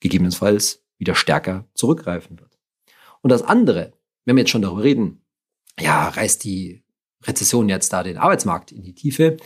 gegebenenfalls 0.00 0.84
wieder 0.98 1.14
stärker 1.14 1.66
zurückgreifen 1.74 2.38
wird. 2.38 2.58
Und 3.20 3.30
das 3.30 3.42
andere, 3.42 3.92
wenn 4.24 4.36
wir 4.36 4.42
jetzt 4.42 4.50
schon 4.50 4.62
darüber 4.62 4.82
reden, 4.82 5.22
ja, 5.78 6.08
reißt 6.08 6.44
die 6.44 6.84
Rezession 7.24 7.68
jetzt 7.68 7.92
da 7.92 8.02
den 8.02 8.16
Arbeitsmarkt 8.16 8.72
in 8.72 8.82
die 8.82 8.94
Tiefe, 8.94 9.36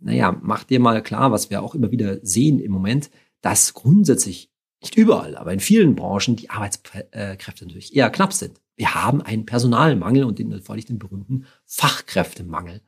naja, 0.00 0.38
mach 0.42 0.64
dir 0.64 0.80
mal 0.80 1.02
klar, 1.02 1.32
was 1.32 1.50
wir 1.50 1.62
auch 1.62 1.74
immer 1.74 1.90
wieder 1.90 2.18
sehen 2.22 2.60
im 2.60 2.72
Moment, 2.72 3.10
dass 3.40 3.74
grundsätzlich 3.74 4.50
nicht 4.80 4.96
überall, 4.96 5.36
aber 5.36 5.52
in 5.52 5.60
vielen 5.60 5.96
Branchen 5.96 6.36
die 6.36 6.50
Arbeitskräfte 6.50 7.66
natürlich 7.66 7.96
eher 7.96 8.10
knapp 8.10 8.32
sind. 8.32 8.60
Wir 8.76 8.94
haben 8.94 9.22
einen 9.22 9.44
Personalmangel 9.44 10.24
und 10.24 10.38
den, 10.38 10.62
vor 10.62 10.76
den 10.76 10.98
berühmten 10.98 11.46
Fachkräftemangel 11.64 12.80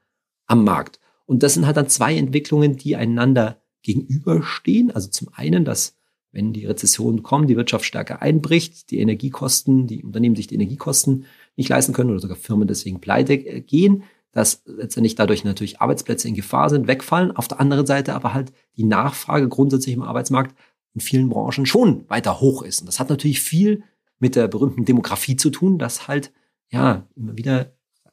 am 0.47 0.65
Markt. 0.65 1.01
Und 1.27 1.43
das 1.43 1.55
sind 1.55 1.67
halt 1.67 1.77
dann 1.77 1.89
zwei 1.89 2.17
Entwicklungen, 2.17 2.77
die 2.77 2.95
einander 2.95 3.61
gegenüberstehen. 3.83 4.91
Also 4.93 5.09
zum 5.09 5.29
einen, 5.33 5.65
dass 5.65 5.97
wenn 6.33 6.53
die 6.53 6.67
Rezession 6.67 7.23
kommt, 7.23 7.51
die 7.51 7.57
Wirtschaft 7.57 7.85
stärker 7.85 8.23
einbricht, 8.23 8.91
die 8.91 9.01
Energiekosten, 9.01 9.87
die 9.87 10.05
Unternehmen 10.05 10.37
sich 10.37 10.47
die 10.47 10.55
Energiekosten 10.55 11.25
nicht 11.57 11.69
leisten 11.69 11.93
können 11.93 12.11
oder 12.11 12.21
sogar 12.21 12.37
Firmen 12.37 12.69
deswegen 12.69 13.01
pleite 13.01 13.35
äh, 13.35 13.61
gehen, 13.61 14.05
dass 14.33 14.63
letztendlich 14.65 15.15
dadurch 15.15 15.45
natürlich 15.45 15.81
Arbeitsplätze 15.81 16.29
in 16.29 16.35
Gefahr 16.35 16.71
sind, 16.71 16.87
wegfallen. 16.87 17.37
Auf 17.37 17.49
der 17.49 17.61
anderen 17.61 17.87
Seite 17.87 18.15
aber 18.15 18.33
halt 18.33 18.53
die 18.77 18.85
Nachfrage 18.85 19.49
grundsätzlich 19.49 19.95
im 19.95 20.03
Arbeitsmarkt 20.03 20.55
in 20.95 21.01
vielen 21.01 21.29
Branchen 21.29 21.67
schon 21.67 22.09
weiter 22.09 22.41
hoch 22.41 22.63
ist. 22.63 22.81
Und 22.81 22.87
das 22.87 23.01
hat 23.01 23.11
natürlich 23.11 23.41
viel 23.41 23.83
mit 24.19 24.37
der 24.37 24.49
berühmten 24.49 24.85
Demografie 24.85 25.37
zu 25.37 25.51
tun, 25.51 25.79
dass 25.79 26.09
halt 26.09 26.33
ja 26.69 27.09
immer 27.17 27.37
wieder 27.37 27.73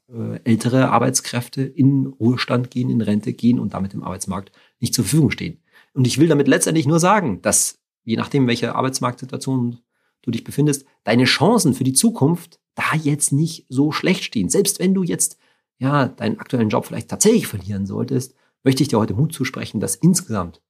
äh, 0.09 0.39
ältere 0.43 0.89
Arbeitskräfte 0.89 1.61
in 1.63 2.07
Ruhestand 2.07 2.71
gehen, 2.71 2.89
in 2.89 3.01
Rente 3.01 3.33
gehen 3.33 3.59
und 3.59 3.73
damit 3.73 3.93
im 3.93 4.03
Arbeitsmarkt 4.03 4.51
nicht 4.79 4.93
zur 4.93 5.05
Verfügung 5.05 5.31
stehen. 5.31 5.61
Und 5.93 6.07
ich 6.07 6.17
will 6.17 6.27
damit 6.27 6.47
letztendlich 6.47 6.87
nur 6.87 6.99
sagen, 6.99 7.41
dass 7.41 7.79
je 8.03 8.15
nachdem, 8.15 8.47
welche 8.47 8.73
Arbeitsmarktsituation 8.75 9.79
du 10.21 10.31
dich 10.31 10.43
befindest, 10.43 10.85
deine 11.03 11.25
Chancen 11.25 11.73
für 11.73 11.83
die 11.83 11.93
Zukunft 11.93 12.59
da 12.75 12.95
jetzt 12.95 13.33
nicht 13.33 13.65
so 13.69 13.91
schlecht 13.91 14.23
stehen. 14.23 14.49
Selbst 14.49 14.79
wenn 14.79 14.93
du 14.93 15.03
jetzt 15.03 15.37
ja 15.79 16.07
deinen 16.07 16.39
aktuellen 16.39 16.69
Job 16.69 16.85
vielleicht 16.85 17.09
tatsächlich 17.09 17.47
verlieren 17.47 17.85
solltest, 17.85 18.35
möchte 18.63 18.83
ich 18.83 18.89
dir 18.89 18.99
heute 18.99 19.13
Mut 19.13 19.33
zusprechen, 19.33 19.79
dass 19.79 19.95
insgesamt 19.95 20.61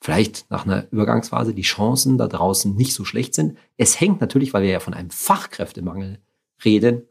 vielleicht 0.00 0.50
nach 0.50 0.66
einer 0.66 0.86
Übergangsphase 0.90 1.54
die 1.54 1.62
Chancen 1.62 2.18
da 2.18 2.28
draußen 2.28 2.74
nicht 2.74 2.94
so 2.94 3.04
schlecht 3.04 3.34
sind. 3.34 3.58
Es 3.76 4.00
hängt 4.00 4.20
natürlich, 4.20 4.52
weil 4.52 4.62
wir 4.62 4.70
ja 4.70 4.80
von 4.80 4.94
einem 4.94 5.10
Fachkräftemangel 5.10 6.18
reden, 6.64 7.02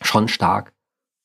schon 0.00 0.28
stark 0.28 0.72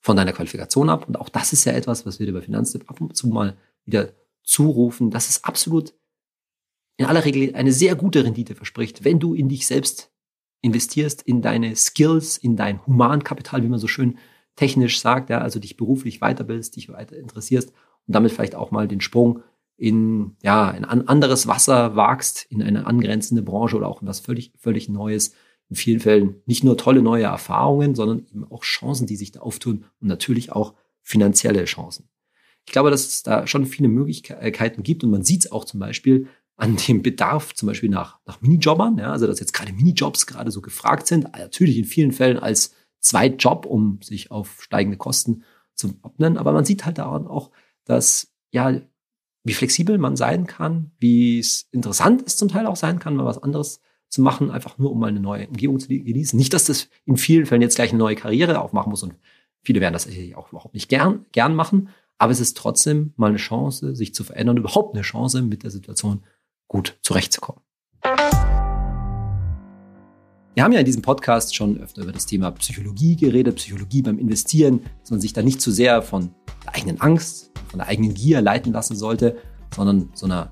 von 0.02 0.16
deiner 0.16 0.34
Qualifikation 0.34 0.90
ab. 0.90 1.08
Und 1.08 1.20
auch 1.20 1.30
das 1.30 1.54
ist 1.54 1.66
ja 1.66 1.74
etwas, 1.74 2.06
was 2.06 2.20
wir 2.20 2.26
dir 2.26 2.34
bei 2.34 2.42
Finanztipp 2.42 2.90
ab 2.90 3.02
und 3.02 3.16
zu 3.16 3.28
mal 3.28 3.58
wieder 3.86 4.12
zurufen, 4.44 5.12
dass 5.12 5.30
es 5.30 5.44
absolut 5.44 5.94
in 6.98 7.06
aller 7.06 7.24
Regel 7.24 7.56
eine 7.56 7.72
sehr 7.72 7.96
gute 7.96 8.24
Rendite 8.24 8.56
verspricht, 8.56 9.04
wenn 9.06 9.20
du 9.20 9.34
in 9.34 9.48
dich 9.48 9.66
selbst 9.68 10.12
investierst, 10.62 11.22
in 11.22 11.42
deine 11.42 11.76
Skills, 11.76 12.38
in 12.38 12.58
dein 12.58 12.86
Humankapital, 12.86 13.64
wie 13.64 13.70
man 13.70 13.80
so 13.80 13.88
schön 13.88 14.18
technisch 14.60 15.00
sagt, 15.00 15.30
ja, 15.30 15.40
also 15.40 15.58
dich 15.58 15.78
beruflich 15.78 16.20
weiterbildest, 16.20 16.76
dich 16.76 16.90
weiter 16.90 17.16
interessierst 17.16 17.70
und 17.70 18.14
damit 18.14 18.34
vielleicht 18.34 18.56
auch 18.56 18.72
mal 18.72 18.90
den 18.90 19.00
Sprung 19.00 19.42
in, 19.78 20.36
ja, 20.44 20.70
in 20.72 20.84
ein 20.84 21.08
anderes 21.08 21.48
Wasser 21.48 21.96
wagst, 21.96 22.46
in 22.50 22.62
eine 22.62 22.86
angrenzende 22.86 23.42
Branche 23.42 23.78
oder 23.78 23.88
auch 23.88 24.02
in 24.02 24.08
was 24.10 24.20
völlig, 24.20 24.52
völlig 24.58 24.90
Neues, 24.90 25.34
in 25.70 25.78
vielen 25.78 26.02
Fällen 26.02 26.42
nicht 26.46 26.66
nur 26.66 26.76
tolle 26.76 27.02
neue 27.02 27.24
Erfahrungen, 27.24 27.96
sondern 27.96 28.26
eben 28.30 28.44
auch 28.52 28.64
Chancen, 28.64 29.08
die 29.08 29.16
sich 29.16 29.32
da 29.32 29.40
auftun 29.40 29.86
und 30.02 30.10
natürlich 30.10 30.52
auch 30.52 30.74
finanzielle 31.04 31.64
Chancen. 31.64 32.10
Ich 32.66 32.74
glaube, 32.74 32.92
dass 32.92 33.08
es 33.08 33.24
da 33.24 33.48
schon 33.48 33.66
viele 33.66 33.88
Möglichkeiten 33.88 34.84
gibt 34.84 35.06
und 35.06 35.12
man 35.12 35.24
sieht 35.24 35.46
es 35.46 35.52
auch 35.54 35.64
zum 35.64 35.80
Beispiel 35.80 36.28
an 36.58 36.76
dem 36.76 37.02
Bedarf 37.02 37.54
zum 37.56 37.68
Beispiel 37.68 37.90
nach, 37.90 38.20
nach 38.26 38.42
Minijobbern, 38.42 38.98
ja, 38.98 39.14
also 39.14 39.26
dass 39.26 39.40
jetzt 39.40 39.54
gerade 39.54 39.72
Minijobs 39.72 40.28
gerade 40.28 40.52
so 40.52 40.60
gefragt 40.60 41.08
sind, 41.08 41.32
natürlich 41.38 41.78
in 41.78 41.86
vielen 41.86 42.12
Fällen 42.12 42.38
als 42.38 42.76
Zweitjob, 43.00 43.66
um 43.66 44.02
sich 44.02 44.32
auf 44.32 44.62
steigende 44.62 44.98
Kosten 44.98 45.44
zu 45.76 46.02
wappnen, 46.04 46.38
aber 46.38 46.52
man 46.52 46.66
sieht 46.66 46.86
halt 46.86 46.98
daran 46.98 47.28
auch, 47.28 47.52
dass 47.86 48.34
ja, 48.52 48.80
wie 49.44 49.54
flexibel 49.54 49.98
man 49.98 50.16
sein 50.16 50.48
kann, 50.48 50.92
wie 51.00 51.40
es 51.40 51.68
interessant 51.72 52.22
ist 52.24 52.38
zum 52.38 52.50
Teil 52.50 52.68
auch 52.68 52.76
sein 52.76 53.00
kann, 53.00 53.16
mal 53.16 53.26
was 53.26 53.42
anderes 53.42 53.82
zu 54.10 54.22
machen, 54.22 54.52
einfach 54.52 54.78
nur 54.78 54.92
um 54.92 55.00
mal 55.00 55.08
eine 55.08 55.20
neue 55.20 55.48
Umgebung 55.48 55.80
zu 55.80 55.88
genießen. 55.88 56.38
Nicht, 56.38 56.54
dass 56.54 56.66
das 56.66 56.90
in 57.06 57.18
vielen 57.18 57.46
Fällen 57.46 57.62
jetzt 57.62 57.76
gleich 57.76 57.92
eine 57.92 58.00
neue 58.00 58.16
Karriere 58.16 58.60
aufmachen 58.60 58.90
muss 58.90 59.04
und 59.04 59.16
viele 59.62 59.82
werden 59.82 59.94
das 59.94 60.04
sicherlich 60.04 60.36
auch 60.36 60.52
überhaupt 60.52 60.74
nicht 60.74 60.90
gern, 60.90 61.26
gern 61.32 61.56
machen, 61.56 61.90
aber 62.18 62.32
es 62.32 62.40
ist 62.40 62.58
trotzdem 62.58 63.14
mal 63.16 63.30
eine 63.30 63.38
Chance, 63.38 63.96
sich 63.96 64.14
zu 64.14 64.24
verändern 64.24 64.58
überhaupt 64.58 64.94
eine 64.94 65.04
Chance, 65.04 65.42
mit 65.42 65.64
der 65.64 65.72
Situation 65.72 66.24
gut 66.68 66.98
zurechtzukommen. 67.02 67.62
Wir 70.60 70.66
haben 70.66 70.74
ja 70.74 70.80
in 70.82 70.86
diesem 70.86 71.04
Podcast 71.04 71.56
schon 71.56 71.80
öfter 71.80 72.02
über 72.02 72.12
das 72.12 72.26
Thema 72.26 72.52
Psychologie 72.52 73.16
geredet, 73.16 73.56
Psychologie 73.56 74.02
beim 74.02 74.20
Investieren, 74.20 74.82
dass 75.00 75.10
man 75.10 75.22
sich 75.22 75.32
da 75.32 75.42
nicht 75.42 75.62
zu 75.62 75.72
sehr 75.72 76.02
von 76.02 76.32
der 76.66 76.76
eigenen 76.76 77.00
Angst, 77.00 77.52
von 77.70 77.80
der 77.80 77.88
eigenen 77.88 78.14
Gier 78.14 78.42
leiten 78.42 78.74
lassen 78.74 78.98
sollte, 78.98 79.38
sondern 79.74 80.10
so 80.14 80.26
einer 80.26 80.52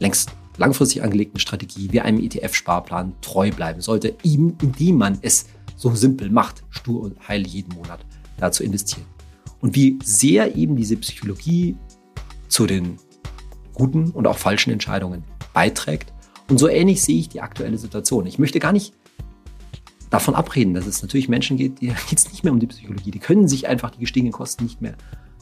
längst 0.00 0.32
langfristig 0.56 1.04
angelegten 1.04 1.38
Strategie 1.38 1.92
wie 1.92 2.00
einem 2.00 2.18
ETF-Sparplan 2.18 3.14
treu 3.20 3.52
bleiben 3.52 3.80
sollte, 3.80 4.16
eben 4.24 4.56
indem 4.60 4.96
man 4.96 5.18
es 5.22 5.46
so 5.76 5.94
simpel 5.94 6.28
macht, 6.28 6.64
stur 6.70 7.02
und 7.02 7.28
heil 7.28 7.46
jeden 7.46 7.76
Monat 7.76 8.00
da 8.38 8.50
zu 8.50 8.64
investieren. 8.64 9.06
Und 9.60 9.76
wie 9.76 10.00
sehr 10.02 10.56
eben 10.56 10.74
diese 10.74 10.96
Psychologie 10.96 11.76
zu 12.48 12.66
den 12.66 12.96
guten 13.74 14.10
und 14.10 14.26
auch 14.26 14.38
falschen 14.38 14.72
Entscheidungen 14.72 15.22
beiträgt. 15.52 16.12
Und 16.48 16.58
so 16.58 16.68
ähnlich 16.68 17.02
sehe 17.02 17.18
ich 17.18 17.28
die 17.28 17.40
aktuelle 17.40 17.78
Situation. 17.78 18.26
Ich 18.26 18.38
möchte 18.38 18.58
gar 18.58 18.72
nicht 18.72 18.94
davon 20.10 20.34
abreden, 20.34 20.74
dass 20.74 20.86
es 20.86 21.02
natürlich 21.02 21.28
Menschen 21.28 21.56
geht, 21.56 21.80
die 21.80 21.92
es 22.14 22.30
nicht 22.30 22.44
mehr 22.44 22.52
um 22.52 22.60
die 22.60 22.66
Psychologie. 22.66 23.10
Die 23.10 23.18
können 23.18 23.48
sich 23.48 23.68
einfach 23.68 23.90
die 23.90 24.00
gestiegenen 24.00 24.32
Kosten 24.32 24.64
nicht 24.64 24.80
mehr 24.80 24.96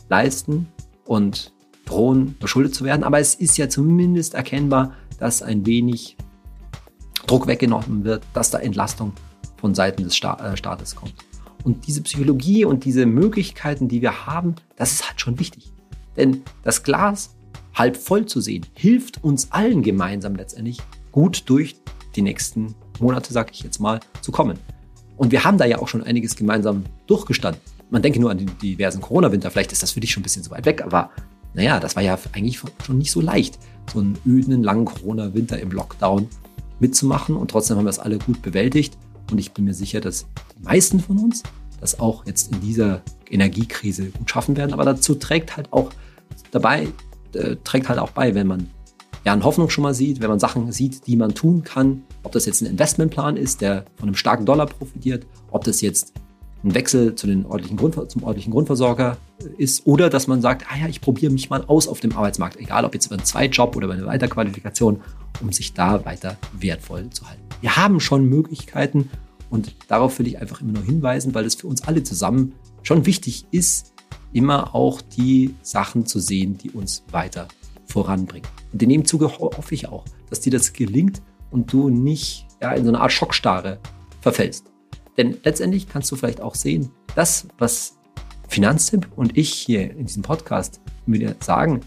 leisten 0.09 0.69
und 1.05 1.53
drohen, 1.85 2.37
verschuldet 2.41 2.75
zu 2.75 2.85
werden. 2.85 3.05
Aber 3.05 3.21
es 3.21 3.35
ist 3.35 3.57
ja 3.57 3.69
zumindest 3.69 4.35
erkennbar, 4.35 4.95
dass 5.19 5.43
ein 5.43 5.65
wenig 5.67 6.17
Druck 7.27 7.47
weggenommen 7.47 8.05
wird, 8.05 8.25
dass 8.35 8.51
da 8.51 8.59
Entlastung 8.59 9.13
von 9.57 9.75
Seiten 9.75 10.03
des 10.03 10.15
äh, 10.21 10.57
Staates 10.57 10.97
kommt. 10.97 11.15
Und 11.65 11.87
diese 11.87 12.03
Psychologie 12.03 12.65
und 12.65 12.85
diese 12.85 13.07
Möglichkeiten, 13.07 13.89
die 13.89 14.03
wir 14.03 14.27
haben, 14.27 14.55
das 14.77 14.93
ist 14.93 15.09
halt 15.09 15.21
schon 15.21 15.39
wichtig. 15.39 15.73
Denn 16.17 16.43
das 16.63 16.83
Glas 16.83 17.36
halb 17.77 17.97
voll 17.97 18.27
zu 18.27 18.41
sehen, 18.41 18.67
hilft 18.75 19.23
uns 19.23 19.53
allen 19.53 19.83
gemeinsam 19.83 20.35
letztendlich 20.35 20.79
gut 21.13 21.45
durch 21.47 21.77
die 22.17 22.23
nächsten 22.23 22.75
Monate, 22.99 23.33
sag 23.33 23.53
ich 23.53 23.63
jetzt 23.63 23.79
mal, 23.79 24.01
zu 24.23 24.33
kommen. 24.33 24.59
Und 25.17 25.31
wir 25.31 25.45
haben 25.45 25.59
da 25.59 25.65
ja 25.65 25.79
auch 25.79 25.89
schon 25.89 26.03
einiges 26.03 26.35
gemeinsam 26.35 26.85
durchgestanden. 27.07 27.63
Man 27.91 28.03
denke 28.03 28.19
nur 28.19 28.31
an 28.31 28.39
die 28.39 28.47
diversen 28.47 29.01
Corona-Winter, 29.01 29.51
vielleicht 29.51 29.73
ist 29.73 29.83
das 29.83 29.93
für 29.93 30.01
dich 30.01 30.11
schon 30.11 30.23
ein 30.23 30.25
bisschen 30.25 30.43
so 30.43 30.51
weit 30.51 30.67
weg, 30.67 30.83
aber 30.83 31.11
naja, 31.55 31.81
das 31.81 31.97
war 31.97 32.03
ja 32.03 32.19
eigentlich 32.33 32.61
schon 32.85 32.99
nicht 32.99 33.11
so 33.11 33.21
leicht, 33.21 33.59
so 33.91 34.01
einen 34.01 34.19
öden, 34.27 34.63
langen 34.63 34.85
Corona-Winter 34.85 35.59
im 35.59 35.71
Lockdown 35.71 36.29
mitzumachen. 36.81 37.35
Und 37.35 37.51
trotzdem 37.51 37.79
haben 37.79 37.87
wir 37.87 37.91
es 37.91 37.99
alle 37.99 38.19
gut 38.19 38.43
bewältigt. 38.43 38.99
Und 39.31 39.39
ich 39.39 39.53
bin 39.53 39.65
mir 39.65 39.73
sicher, 39.73 40.01
dass 40.01 40.27
die 40.55 40.65
meisten 40.65 41.01
von 41.01 41.19
uns 41.19 41.43
das 41.81 41.99
auch 41.99 42.27
jetzt 42.27 42.53
in 42.53 42.61
dieser 42.61 43.01
Energiekrise 43.31 44.11
gut 44.11 44.31
schaffen 44.31 44.57
werden. 44.57 44.75
Aber 44.75 44.85
dazu 44.85 45.15
trägt 45.15 45.57
halt 45.57 45.73
auch 45.73 45.91
dabei, 46.51 46.89
äh, 47.37 47.57
trägt 47.65 47.89
halt 47.89 47.99
auch 47.99 48.11
bei, 48.11 48.35
wenn 48.35 48.47
man 48.47 48.71
ja 49.25 49.33
eine 49.33 49.45
Hoffnung 49.45 49.71
schon 49.71 49.83
mal 49.83 49.95
sieht, 49.95 50.21
wenn 50.21 50.29
man 50.29 50.39
Sachen 50.39 50.71
sieht, 50.73 51.07
die 51.07 51.17
man 51.17 51.35
tun 51.35 51.65
kann, 51.65 52.03
ob 52.23 52.33
das 52.33 52.47
jetzt 52.47 52.63
ein 52.63 52.67
Investmentplan 52.67 53.37
ist, 53.37 53.61
der 53.61 53.85
von 53.97 54.09
einem 54.09 54.15
starken 54.15 54.47
Dollar 54.47 54.67
profitiert, 54.67 55.27
ob 55.51 55.65
das 55.65 55.81
jetzt 55.81 56.13
ein 56.65 56.75
Wechsel 56.75 57.15
zu 57.15 57.27
den 57.27 57.45
ordentlichen 57.45 57.77
Grund, 57.77 57.95
zum 58.11 58.23
ordentlichen 58.23 58.53
Grundversorger 58.53 59.17
ist 59.59 59.87
oder 59.87 60.11
dass 60.11 60.27
man 60.27 60.41
sagt, 60.41 60.67
ah 60.71 60.77
ja, 60.77 60.89
ich 60.89 61.01
probiere 61.01 61.33
mich 61.33 61.51
mal 61.51 61.65
aus 61.67 61.89
auf 61.89 62.01
dem 62.01 62.17
Arbeitsmarkt, 62.17 62.57
egal 62.57 62.85
ob 62.85 62.95
jetzt 62.95 63.07
über 63.07 63.17
einen 63.17 63.25
Zweitjob 63.25 63.77
oder 63.77 63.87
über 63.87 63.95
eine 63.95 64.07
Weiterqualifikation, 64.07 65.01
um 65.41 65.53
sich 65.53 65.75
da 65.75 66.05
weiter 66.05 66.37
wertvoll 66.59 67.11
zu 67.11 67.29
halten. 67.29 67.43
Wir 67.61 67.77
haben 67.77 68.01
schon 68.01 68.25
Möglichkeiten 68.25 69.11
und 69.51 69.75
darauf 69.89 70.19
will 70.19 70.27
ich 70.27 70.39
einfach 70.39 70.61
immer 70.61 70.73
nur 70.73 70.83
hinweisen, 70.83 71.35
weil 71.35 71.45
es 71.45 71.55
für 71.55 71.67
uns 71.67 71.83
alle 71.83 72.03
zusammen 72.03 72.55
schon 72.83 73.07
wichtig 73.07 73.47
ist, 73.51 73.93
immer 74.33 74.75
auch 74.75 75.01
die 75.01 75.55
Sachen 75.63 76.07
zu 76.07 76.19
sehen, 76.19 76.59
die 76.59 76.71
uns 76.71 77.05
weiter 77.11 77.49
voranbringen. 77.87 78.49
Und 78.73 78.83
in 78.83 78.89
dem 78.89 79.05
Zuge 79.05 79.39
hoffe 79.39 79.75
ich 79.75 79.89
auch, 79.89 80.05
dass 80.29 80.41
dir 80.41 80.51
das 80.51 80.73
gelingt 80.73 81.23
und 81.51 81.73
du 81.73 81.89
nicht 81.89 82.47
ja, 82.61 82.73
in 82.73 82.85
so 82.85 82.91
eine 82.91 83.01
Art 83.01 83.13
Schockstarre 83.13 83.79
verfällst. 84.21 84.67
Denn 85.17 85.37
letztendlich 85.45 85.89
kannst 85.89 86.11
du 86.11 86.17
vielleicht 86.17 86.41
auch 86.41 86.55
sehen, 86.55 86.91
das, 87.15 87.49
was 87.59 87.97
Finanztipp 88.49 89.09
und 89.17 89.37
ich 89.37 89.53
hier 89.53 89.91
in 89.91 90.07
diesem 90.07 90.23
Podcast 90.23 90.81
mit 91.07 91.23
dir 91.23 91.37
sagen, 91.41 91.81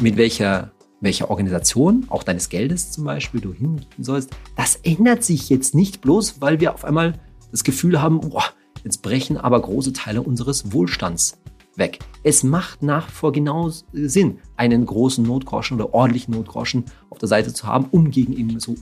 mit 0.00 0.16
welcher, 0.16 0.72
welcher 1.00 1.30
Organisation, 1.30 2.06
auch 2.08 2.22
deines 2.22 2.48
Geldes 2.48 2.90
zum 2.90 3.04
Beispiel, 3.04 3.40
du 3.40 3.52
hingehen 3.52 3.86
sollst, 3.98 4.30
das 4.56 4.76
ändert 4.76 5.22
sich 5.22 5.48
jetzt 5.48 5.74
nicht 5.74 6.00
bloß, 6.00 6.40
weil 6.40 6.60
wir 6.60 6.74
auf 6.74 6.84
einmal 6.84 7.14
das 7.50 7.64
Gefühl 7.64 8.02
haben, 8.02 8.20
boah, 8.20 8.44
jetzt 8.84 9.02
brechen 9.02 9.36
aber 9.36 9.60
große 9.60 9.92
Teile 9.92 10.22
unseres 10.22 10.72
Wohlstands 10.72 11.38
weg. 11.78 11.98
Es 12.22 12.42
macht 12.42 12.82
nach 12.82 13.08
vor 13.08 13.32
genau 13.32 13.70
Sinn, 13.92 14.38
einen 14.56 14.86
großen 14.86 15.24
Notgroschen 15.24 15.80
oder 15.80 15.94
ordentlichen 15.94 16.34
Notgroschen 16.34 16.84
auf 17.10 17.18
der 17.18 17.28
Seite 17.28 17.52
zu 17.52 17.66
haben, 17.66 17.86
um 17.90 18.10
gegen 18.10 18.32
eben 18.32 18.58
so 18.60 18.74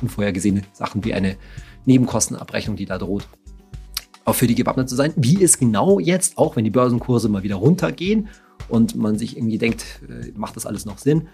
unvorhergesehene 0.00 0.62
Sachen 0.72 1.04
wie 1.04 1.14
eine 1.14 1.36
Nebenkostenabrechnung, 1.84 2.76
die 2.76 2.86
da 2.86 2.98
droht, 2.98 3.28
auch 4.24 4.34
für 4.34 4.46
die 4.46 4.54
gewappnet 4.54 4.88
zu 4.88 4.96
sein. 4.96 5.12
Wie 5.16 5.42
es 5.42 5.58
genau 5.58 5.98
jetzt, 5.98 6.38
auch 6.38 6.56
wenn 6.56 6.64
die 6.64 6.70
Börsenkurse 6.70 7.28
mal 7.28 7.42
wieder 7.42 7.56
runtergehen 7.56 8.28
und 8.68 8.96
man 8.96 9.18
sich 9.18 9.36
irgendwie 9.36 9.58
denkt, 9.58 10.00
äh, 10.08 10.32
macht 10.36 10.56
das 10.56 10.66
alles 10.66 10.86
noch 10.86 10.98
Sinn? 10.98 11.28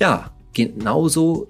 Ja, 0.00 0.30
genauso 0.52 1.48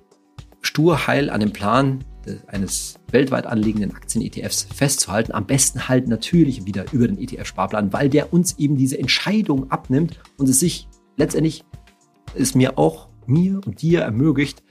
stur 0.61 1.07
heil 1.07 1.31
an 1.31 1.41
dem 1.41 1.53
Plan 1.53 2.05
eines 2.47 2.95
weltweit 3.11 3.47
anliegenden 3.47 3.95
Aktien-ETFs 3.95 4.67
festzuhalten. 4.75 5.33
Am 5.33 5.47
besten 5.47 5.89
halt 5.89 6.09
natürlich 6.09 6.67
wieder 6.67 6.85
über 6.93 7.09
den 7.09 7.19
ETF-Sparplan, 7.19 7.93
weil 7.93 8.09
der 8.09 8.33
uns 8.33 8.59
eben 8.59 8.77
diese 8.77 8.99
Entscheidung 8.99 9.71
abnimmt 9.71 10.21
und 10.37 10.49
es 10.49 10.61
sich 10.61 10.89
letztendlich 11.17 11.65
es 12.35 12.55
mir 12.55 12.79
auch 12.79 13.09
mir 13.27 13.61
und 13.67 13.83
dir 13.83 14.01
ermöglicht, 14.03 14.63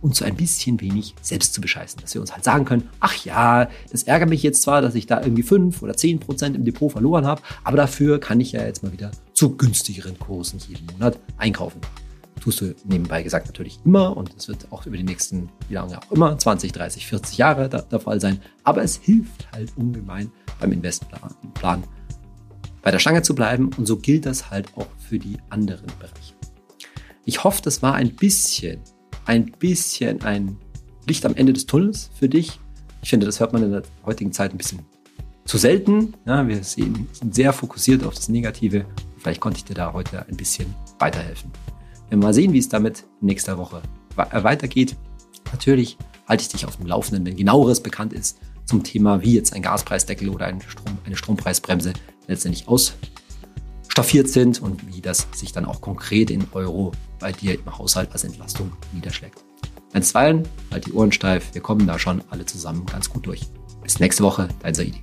uns 0.00 0.18
so 0.18 0.24
ein 0.24 0.36
bisschen 0.36 0.80
wenig 0.80 1.14
selbst 1.20 1.52
zu 1.52 1.60
bescheißen. 1.60 2.00
Dass 2.00 2.14
wir 2.14 2.20
uns 2.20 2.32
halt 2.32 2.44
sagen 2.44 2.64
können, 2.64 2.88
ach 3.00 3.24
ja, 3.24 3.68
das 3.90 4.04
ärgert 4.04 4.30
mich 4.30 4.42
jetzt 4.42 4.62
zwar, 4.62 4.80
dass 4.80 4.94
ich 4.94 5.06
da 5.06 5.20
irgendwie 5.20 5.42
fünf 5.42 5.82
oder 5.82 5.94
zehn 5.94 6.18
Prozent 6.18 6.56
im 6.56 6.64
Depot 6.64 6.90
verloren 6.90 7.26
habe, 7.26 7.42
aber 7.64 7.76
dafür 7.76 8.18
kann 8.18 8.40
ich 8.40 8.52
ja 8.52 8.64
jetzt 8.64 8.82
mal 8.82 8.92
wieder 8.92 9.10
zu 9.34 9.56
günstigeren 9.56 10.18
Kursen 10.18 10.58
jeden 10.68 10.86
Monat 10.86 11.18
einkaufen. 11.36 11.80
Tust 12.40 12.60
du 12.60 12.74
nebenbei 12.84 13.22
gesagt 13.22 13.46
natürlich 13.46 13.78
immer 13.84 14.16
und 14.16 14.34
es 14.36 14.48
wird 14.48 14.66
auch 14.70 14.86
über 14.86 14.96
die 14.96 15.02
nächsten, 15.02 15.50
wie 15.68 15.74
lange 15.74 15.98
auch 15.98 16.10
immer, 16.10 16.38
20, 16.38 16.72
30, 16.72 17.06
40 17.06 17.38
Jahre 17.38 17.68
der, 17.68 17.82
der 17.82 18.00
Fall 18.00 18.20
sein. 18.20 18.40
Aber 18.64 18.82
es 18.82 18.96
hilft 18.96 19.50
halt 19.52 19.70
ungemein 19.76 20.32
beim 20.58 20.72
Investmentplan 20.72 21.84
bei 22.82 22.90
der 22.90 22.98
Stange 22.98 23.22
zu 23.22 23.34
bleiben 23.34 23.70
und 23.76 23.86
so 23.86 23.98
gilt 23.98 24.24
das 24.24 24.50
halt 24.50 24.68
auch 24.76 24.86
für 24.98 25.18
die 25.18 25.36
anderen 25.50 25.86
Bereiche. 25.98 26.34
Ich 27.26 27.44
hoffe, 27.44 27.60
das 27.62 27.82
war 27.82 27.94
ein 27.94 28.16
bisschen 28.16 28.80
ein 29.26 29.52
bisschen 29.52 30.22
ein 30.22 30.56
Licht 31.06 31.24
am 31.24 31.34
Ende 31.34 31.52
des 31.52 31.66
Tunnels 31.66 32.10
für 32.18 32.28
dich. 32.28 32.58
Ich 33.02 33.10
finde, 33.10 33.26
das 33.26 33.40
hört 33.40 33.52
man 33.52 33.62
in 33.62 33.70
der 33.70 33.82
heutigen 34.04 34.32
Zeit 34.32 34.52
ein 34.52 34.58
bisschen 34.58 34.80
zu 35.44 35.58
selten. 35.58 36.14
Ja, 36.26 36.46
wir 36.46 36.62
sind 36.62 37.06
sehr 37.30 37.52
fokussiert 37.52 38.04
auf 38.04 38.14
das 38.14 38.28
Negative. 38.28 38.86
Vielleicht 39.18 39.40
konnte 39.40 39.58
ich 39.58 39.64
dir 39.64 39.74
da 39.74 39.92
heute 39.92 40.26
ein 40.26 40.36
bisschen 40.36 40.74
weiterhelfen. 40.98 41.50
Wir 42.10 42.18
mal 42.18 42.34
sehen, 42.34 42.52
wie 42.52 42.58
es 42.58 42.68
damit 42.68 43.04
nächste 43.20 43.56
Woche 43.56 43.80
äh, 44.16 44.42
weitergeht. 44.42 44.96
Natürlich 45.52 45.96
halte 46.28 46.42
ich 46.42 46.48
dich 46.48 46.66
auf 46.66 46.76
dem 46.76 46.86
Laufenden, 46.86 47.24
wenn 47.24 47.36
genaueres 47.36 47.80
bekannt 47.80 48.12
ist 48.12 48.38
zum 48.64 48.82
Thema, 48.84 49.22
wie 49.22 49.34
jetzt 49.34 49.54
ein 49.54 49.62
Gaspreisdeckel 49.62 50.28
oder 50.28 50.46
eine, 50.46 50.60
Strom, 50.60 50.98
eine 51.04 51.16
Strompreisbremse 51.16 51.92
letztendlich 52.26 52.68
ausstaffiert 52.68 54.28
sind 54.28 54.60
und 54.60 54.86
wie 54.92 55.00
das 55.00 55.26
sich 55.34 55.52
dann 55.52 55.64
auch 55.64 55.80
konkret 55.80 56.30
in 56.30 56.46
Euro 56.52 56.92
bei 57.18 57.32
dir 57.32 57.54
im 57.54 57.78
Haushalt 57.78 58.12
als 58.12 58.24
Entlastung 58.24 58.72
niederschlägt. 58.92 59.44
Einstweilen, 59.92 60.48
halt 60.70 60.86
die 60.86 60.92
Ohren 60.92 61.12
steif, 61.12 61.52
wir 61.52 61.62
kommen 61.62 61.86
da 61.86 61.98
schon 61.98 62.22
alle 62.30 62.44
zusammen 62.46 62.86
ganz 62.86 63.10
gut 63.10 63.26
durch. 63.26 63.42
Bis 63.82 63.98
nächste 63.98 64.22
Woche, 64.22 64.48
dein 64.62 64.74
Saidi. 64.74 65.00